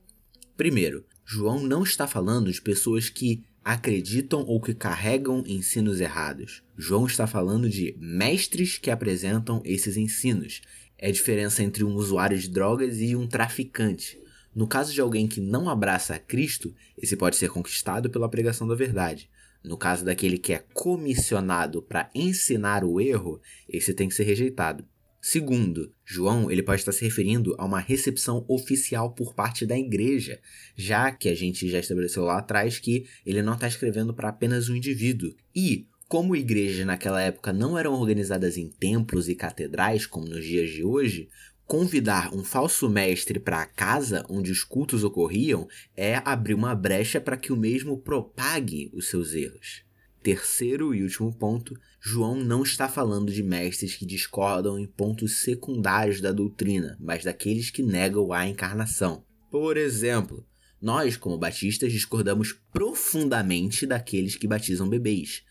Primeiro, 0.58 1.06
João 1.26 1.62
não 1.62 1.84
está 1.84 2.08
falando 2.08 2.52
de 2.52 2.62
pessoas 2.62 3.10
que 3.10 3.44
acreditam 3.64 4.42
ou 4.42 4.62
que 4.62 4.76
carregam 4.76 5.44
ensinos 5.48 6.00
errados. 6.00 6.62
João 6.78 7.08
está 7.08 7.26
falando 7.26 7.68
de 7.68 7.96
mestres 8.00 8.78
que 8.78 8.92
apresentam 8.92 9.62
esses 9.66 9.98
ensinos. 9.98 10.62
É 10.98 11.08
a 11.08 11.12
diferença 11.12 11.64
entre 11.64 11.84
um 11.84 11.96
usuário 11.96 12.38
de 12.38 12.48
drogas 12.48 13.00
e 13.00 13.16
um 13.16 13.28
traficante. 13.28 14.20
No 14.56 14.66
caso 14.66 14.94
de 14.94 15.02
alguém 15.02 15.28
que 15.28 15.42
não 15.42 15.70
abraça 15.70 16.16
a 16.16 16.20
Cristo, 16.20 16.74
esse 16.98 17.18
pode 17.18 17.36
ser 17.36 17.50
conquistado 17.50 18.10
pela 18.10 18.30
pregação 18.30 18.66
da 18.66 18.74
verdade. 18.74 19.30
No 19.62 19.78
caso 19.78 20.06
daquele 20.06 20.38
que 20.38 20.54
é 20.54 20.64
comissionado 20.74 21.82
para 21.82 22.10
ensinar 22.16 22.86
o 22.86 23.02
erro, 23.02 23.42
esse 23.68 23.94
tem 23.94 24.08
que 24.08 24.16
ser 24.16 24.24
rejeitado. 24.24 24.88
Segundo, 25.20 25.92
João 26.06 26.52
ele 26.52 26.62
pode 26.62 26.82
estar 26.82 26.92
se 26.92 27.04
referindo 27.04 27.56
a 27.58 27.66
uma 27.66 27.80
recepção 27.80 28.46
oficial 28.48 29.12
por 29.12 29.34
parte 29.34 29.66
da 29.66 29.78
igreja, 29.78 30.40
já 30.76 31.12
que 31.12 31.28
a 31.28 31.36
gente 31.36 31.68
já 31.68 31.80
estabeleceu 31.80 32.24
lá 32.24 32.38
atrás 32.38 32.78
que 32.78 33.08
ele 33.26 33.42
não 33.42 33.56
está 33.56 33.68
escrevendo 33.68 34.14
para 34.14 34.30
apenas 34.30 34.70
um 34.70 34.76
indivíduo. 34.76 35.36
E, 35.54 35.88
como 36.08 36.36
igrejas 36.36 36.86
naquela 36.86 37.20
época 37.20 37.52
não 37.52 37.76
eram 37.76 37.94
organizadas 37.94 38.56
em 38.56 38.70
templos 38.70 39.28
e 39.28 39.34
catedrais 39.34 40.06
como 40.06 40.28
nos 40.28 40.46
dias 40.46 40.70
de 40.70 40.84
hoje, 40.84 41.28
Convidar 41.68 42.32
um 42.32 42.44
falso 42.44 42.88
mestre 42.88 43.40
para 43.40 43.60
a 43.60 43.66
casa 43.66 44.24
onde 44.30 44.52
os 44.52 44.64
cultos 44.64 45.04
ocorriam 45.04 45.68
é 45.98 46.22
abrir 46.24 46.54
uma 46.54 46.76
brecha 46.76 47.20
para 47.20 47.36
que 47.36 47.52
o 47.52 47.58
mesmo 47.58 47.98
propague 47.98 48.92
os 48.94 49.08
seus 49.08 49.34
erros. 49.34 49.84
Terceiro 50.22 50.94
e 50.94 51.02
último 51.02 51.34
ponto, 51.34 51.76
João 52.00 52.36
não 52.36 52.62
está 52.62 52.88
falando 52.88 53.32
de 53.32 53.42
mestres 53.42 53.96
que 53.96 54.06
discordam 54.06 54.78
em 54.78 54.86
pontos 54.86 55.38
secundários 55.38 56.22
da 56.22 56.32
doutrina, 56.32 56.98
mas 57.00 57.24
daqueles 57.24 57.72
que 57.72 57.82
negam 57.82 58.32
a 58.32 58.48
encarnação. 58.48 59.26
Por 59.50 59.76
exemplo, 59.76 60.46
nós, 60.80 61.18
como 61.18 61.36
batistas, 61.36 61.92
discordamos 61.92 62.54
profundamente 62.72 63.88
daqueles 63.88 64.36
que 64.36 64.48
batizam 64.48 64.88
bebês, 64.88 65.42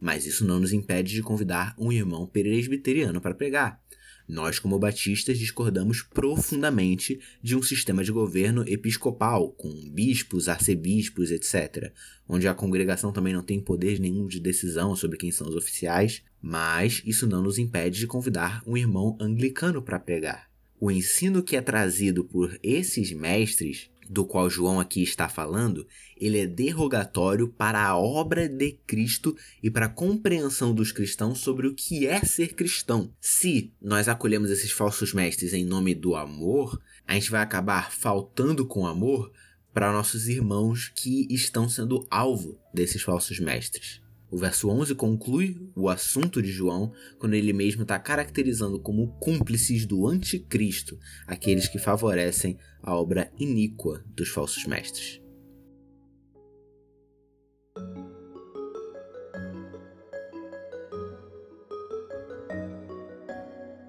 mas 0.00 0.24
isso 0.24 0.44
não 0.44 0.60
nos 0.60 0.72
impede 0.72 1.14
de 1.14 1.22
convidar 1.22 1.74
um 1.76 1.90
irmão 1.90 2.26
presbiteriano 2.26 3.20
para 3.20 3.34
pregar. 3.34 3.83
Nós, 4.26 4.58
como 4.58 4.78
batistas, 4.78 5.38
discordamos 5.38 6.02
profundamente 6.02 7.20
de 7.42 7.54
um 7.54 7.62
sistema 7.62 8.02
de 8.02 8.10
governo 8.10 8.64
episcopal, 8.66 9.50
com 9.50 9.70
bispos, 9.90 10.48
arcebispos, 10.48 11.30
etc., 11.30 11.92
onde 12.26 12.48
a 12.48 12.54
congregação 12.54 13.12
também 13.12 13.34
não 13.34 13.42
tem 13.42 13.60
poder 13.60 14.00
nenhum 14.00 14.26
de 14.26 14.40
decisão 14.40 14.96
sobre 14.96 15.18
quem 15.18 15.30
são 15.30 15.46
os 15.46 15.54
oficiais, 15.54 16.22
mas 16.40 17.02
isso 17.04 17.26
não 17.26 17.42
nos 17.42 17.58
impede 17.58 17.98
de 17.98 18.06
convidar 18.06 18.62
um 18.66 18.76
irmão 18.76 19.16
anglicano 19.20 19.82
para 19.82 19.98
pregar. 19.98 20.48
O 20.80 20.90
ensino 20.90 21.42
que 21.42 21.56
é 21.56 21.60
trazido 21.60 22.24
por 22.24 22.58
esses 22.62 23.12
mestres 23.12 23.90
do 24.08 24.24
qual 24.24 24.48
João 24.48 24.78
aqui 24.78 25.02
está 25.02 25.28
falando, 25.28 25.86
ele 26.16 26.38
é 26.38 26.46
derrogatório 26.46 27.48
para 27.48 27.84
a 27.84 27.96
obra 27.96 28.48
de 28.48 28.72
Cristo 28.86 29.36
e 29.62 29.70
para 29.70 29.86
a 29.86 29.90
compreensão 29.90 30.74
dos 30.74 30.92
cristãos 30.92 31.40
sobre 31.40 31.66
o 31.66 31.74
que 31.74 32.06
é 32.06 32.20
ser 32.24 32.54
cristão. 32.54 33.10
Se 33.20 33.72
nós 33.80 34.08
acolhemos 34.08 34.50
esses 34.50 34.70
falsos 34.70 35.12
mestres 35.12 35.52
em 35.52 35.64
nome 35.64 35.94
do 35.94 36.14
amor, 36.14 36.80
a 37.06 37.14
gente 37.14 37.30
vai 37.30 37.42
acabar 37.42 37.92
faltando 37.92 38.66
com 38.66 38.86
amor 38.86 39.32
para 39.72 39.92
nossos 39.92 40.28
irmãos 40.28 40.92
que 40.94 41.26
estão 41.28 41.68
sendo 41.68 42.06
alvo 42.08 42.56
desses 42.72 43.02
falsos 43.02 43.40
mestres. 43.40 44.03
O 44.34 44.36
verso 44.36 44.68
11 44.68 44.96
conclui 44.96 45.56
o 45.76 45.88
assunto 45.88 46.42
de 46.42 46.50
João 46.50 46.92
quando 47.20 47.34
ele 47.34 47.52
mesmo 47.52 47.82
está 47.82 48.00
caracterizando 48.00 48.80
como 48.80 49.16
cúmplices 49.20 49.86
do 49.86 50.08
anticristo 50.08 50.98
aqueles 51.24 51.68
que 51.68 51.78
favorecem 51.78 52.58
a 52.82 52.96
obra 52.96 53.30
iníqua 53.38 54.04
dos 54.08 54.30
falsos 54.30 54.66
mestres. 54.66 55.22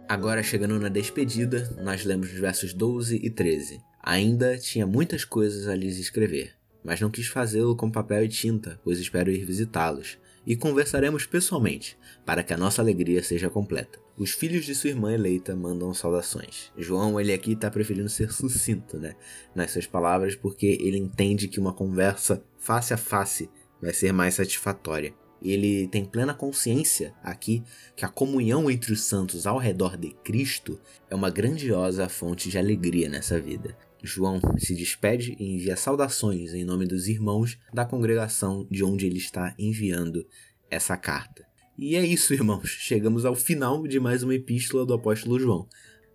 Agora, 0.08 0.44
chegando 0.44 0.80
na 0.80 0.90
despedida, 0.90 1.76
nós 1.82 2.06
lemos 2.06 2.32
os 2.32 2.38
versos 2.38 2.72
12 2.72 3.16
e 3.16 3.32
13. 3.32 3.82
Ainda 4.00 4.60
tinha 4.60 4.86
muitas 4.86 5.26
coisas 5.26 5.68
a 5.68 5.74
lhes 5.74 5.98
escrever, 5.98 6.54
mas 6.84 7.02
não 7.02 7.10
quis 7.10 7.26
fazê-lo 7.26 7.76
com 7.76 7.90
papel 7.90 8.26
e 8.26 8.30
tinta, 8.30 8.80
pois 8.84 9.00
espero 9.00 9.32
ir 9.32 9.44
visitá-los, 9.44 10.20
e 10.46 10.56
conversaremos 10.56 11.26
pessoalmente, 11.26 11.98
para 12.26 12.44
que 12.44 12.54
a 12.54 12.58
nossa 12.58 12.82
alegria 12.82 13.24
seja 13.24 13.50
completa. 13.50 14.00
Os 14.18 14.32
filhos 14.32 14.66
de 14.66 14.74
sua 14.74 14.92
irmã 14.92 15.12
eleita 15.14 15.56
mandam 15.56 15.94
saudações. 15.94 16.72
João, 16.78 17.20
ele 17.20 17.34
aqui 17.34 17.54
está 17.54 17.70
preferindo 17.70 18.10
ser 18.10 18.32
sucinto, 18.32 18.98
né, 18.98 19.16
nas 19.54 19.72
suas 19.72 19.88
palavras, 19.88 20.36
porque 20.36 20.78
ele 20.80 20.98
entende 20.98 21.48
que 21.48 21.60
uma 21.60 21.74
conversa 21.74 22.44
face 22.60 22.94
a 22.94 22.98
face 22.98 23.50
vai 23.82 23.94
ser 23.94 24.12
mais 24.14 24.36
satisfatória. 24.36 25.14
Ele 25.42 25.88
tem 25.88 26.06
plena 26.06 26.34
consciência 26.34 27.14
aqui 27.22 27.62
que 27.96 28.06
a 28.06 28.10
comunhão 28.10 28.72
entre 28.72 28.94
os 28.94 29.04
santos 29.04 29.46
ao 29.46 29.58
redor 29.58 29.98
de 29.98 30.12
Cristo 30.24 30.80
é 31.10 31.14
uma 31.14 31.30
grandiosa 31.30 32.10
fonte 32.10 32.50
de 32.50 32.58
alegria 32.58 33.10
nessa 33.10 33.40
vida. 33.40 33.78
João 34.06 34.40
se 34.58 34.76
despede 34.76 35.36
e 35.40 35.56
envia 35.56 35.76
saudações 35.76 36.54
em 36.54 36.64
nome 36.64 36.86
dos 36.86 37.08
irmãos 37.08 37.58
da 37.74 37.84
congregação 37.84 38.68
de 38.70 38.84
onde 38.84 39.06
ele 39.06 39.18
está 39.18 39.56
enviando 39.58 40.26
essa 40.70 40.96
carta. 40.96 41.46
E 41.78 41.96
é 41.96 42.06
isso, 42.06 42.34
irmãos. 42.34 42.70
Chegamos 42.70 43.26
ao 43.26 43.36
final 43.36 43.86
de 43.86 44.00
mais 44.00 44.24
uma 44.24 44.36
epístola 44.36 44.86
do 44.86 44.94
apóstolo 44.94 45.40
João. 45.40 45.68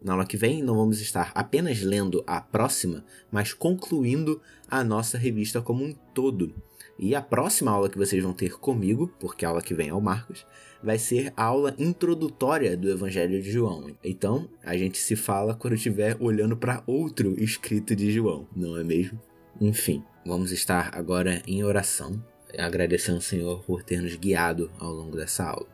Na 0.02 0.12
aula 0.12 0.24
que 0.24 0.36
vem, 0.36 0.62
não 0.62 0.76
vamos 0.76 1.00
estar 1.00 1.30
apenas 1.34 1.82
lendo 1.82 2.24
a 2.26 2.40
próxima, 2.40 3.04
mas 3.30 3.52
concluindo 3.52 4.40
a 4.66 4.82
nossa 4.82 5.18
revista 5.18 5.60
como 5.60 5.84
um 5.84 5.92
todo. 5.92 6.54
E 6.98 7.14
a 7.14 7.20
próxima 7.20 7.70
aula 7.70 7.90
que 7.90 7.98
vocês 7.98 8.22
vão 8.22 8.32
ter 8.32 8.58
comigo, 8.58 9.12
porque 9.20 9.44
a 9.44 9.50
aula 9.50 9.60
que 9.60 9.74
vem 9.74 9.88
é 9.88 9.94
o 9.94 10.00
Marcos, 10.00 10.46
vai 10.82 10.98
ser 10.98 11.32
a 11.36 11.44
aula 11.44 11.74
introdutória 11.78 12.76
do 12.76 12.90
Evangelho 12.90 13.40
de 13.42 13.50
João. 13.50 13.96
Então, 14.02 14.48
a 14.62 14.76
gente 14.76 14.98
se 14.98 15.16
fala 15.16 15.54
quando 15.54 15.74
estiver 15.74 16.16
olhando 16.20 16.56
para 16.56 16.82
outro 16.86 17.34
escrito 17.42 17.94
de 17.94 18.10
João, 18.10 18.48
não 18.54 18.76
é 18.76 18.84
mesmo? 18.84 19.20
Enfim, 19.60 20.02
vamos 20.24 20.52
estar 20.52 20.94
agora 20.94 21.42
em 21.46 21.62
oração, 21.62 22.24
agradecendo 22.58 23.16
ao 23.16 23.22
Senhor 23.22 23.62
por 23.64 23.82
ter 23.82 24.00
nos 24.00 24.16
guiado 24.16 24.70
ao 24.78 24.92
longo 24.92 25.16
dessa 25.16 25.44
aula. 25.44 25.68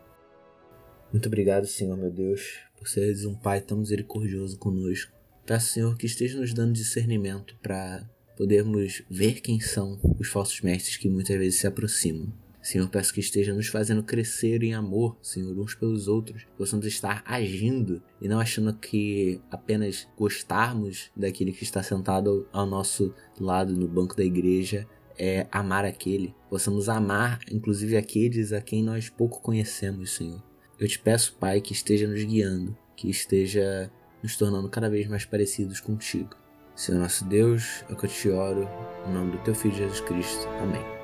Muito 1.12 1.27
obrigado, 1.27 1.66
Senhor 1.66 1.97
meu 1.97 2.11
Deus, 2.11 2.59
por 2.77 2.88
seres 2.88 3.25
um 3.25 3.35
Pai 3.35 3.61
tão 3.61 3.79
misericordioso 3.79 4.59
conosco, 4.59 5.16
Peço, 5.47 5.75
Senhor, 5.75 5.97
que 5.97 6.07
esteja 6.07 6.40
nos 6.40 6.53
dando 6.53 6.73
discernimento 6.73 7.57
para 7.62 8.05
podermos 8.37 9.03
ver 9.09 9.40
quem 9.40 9.61
são 9.61 9.97
os 10.19 10.27
falsos 10.27 10.61
mestres 10.61 10.97
que 10.97 11.09
muitas 11.09 11.38
vezes 11.38 11.61
se 11.61 11.69
aproximam. 11.69 12.33
Senhor, 12.66 12.88
peço 12.88 13.14
que 13.14 13.20
esteja 13.20 13.55
nos 13.55 13.68
fazendo 13.68 14.02
crescer 14.02 14.61
em 14.64 14.74
amor, 14.74 15.16
Senhor, 15.22 15.57
uns 15.57 15.72
pelos 15.76 16.09
outros. 16.09 16.48
Possamos 16.59 16.85
estar 16.85 17.22
agindo 17.24 18.02
e 18.20 18.26
não 18.26 18.40
achando 18.40 18.74
que 18.74 19.40
apenas 19.48 20.09
gostarmos 20.18 21.12
daquele 21.16 21.52
que 21.52 21.62
está 21.62 21.81
sentado 21.81 22.48
ao 22.52 22.66
nosso 22.66 23.14
lado 23.38 23.72
no 23.72 23.87
banco 23.87 24.16
da 24.16 24.24
igreja 24.24 24.85
é 25.16 25.46
amar 25.52 25.85
aquele. 25.85 26.35
Possamos 26.50 26.88
amar, 26.88 27.38
inclusive, 27.52 27.96
aqueles 27.96 28.52
a 28.52 28.61
quem 28.61 28.83
nós 28.83 29.09
pouco 29.09 29.40
conhecemos, 29.40 30.16
Senhor. 30.16 30.42
Eu 30.76 30.88
te 30.88 30.98
peço, 30.98 31.37
Pai, 31.38 31.61
que 31.61 31.72
esteja 31.72 32.09
nos 32.09 32.24
guiando, 32.24 32.76
que 32.96 33.09
esteja 33.09 33.88
nos 34.20 34.37
tornando 34.37 34.68
cada 34.68 34.90
vez 34.90 35.07
mais 35.07 35.24
parecidos 35.24 35.79
contigo. 35.79 36.35
Senhor 36.74 36.98
nosso 36.98 37.24
Deus, 37.26 37.85
é 37.88 37.94
que 37.94 38.07
eu 38.07 38.11
te 38.11 38.29
oro, 38.29 38.68
em 39.07 39.12
nome 39.12 39.37
do 39.37 39.38
teu 39.44 39.55
Filho 39.55 39.76
Jesus 39.76 40.00
Cristo. 40.00 40.48
Amém. 40.61 40.96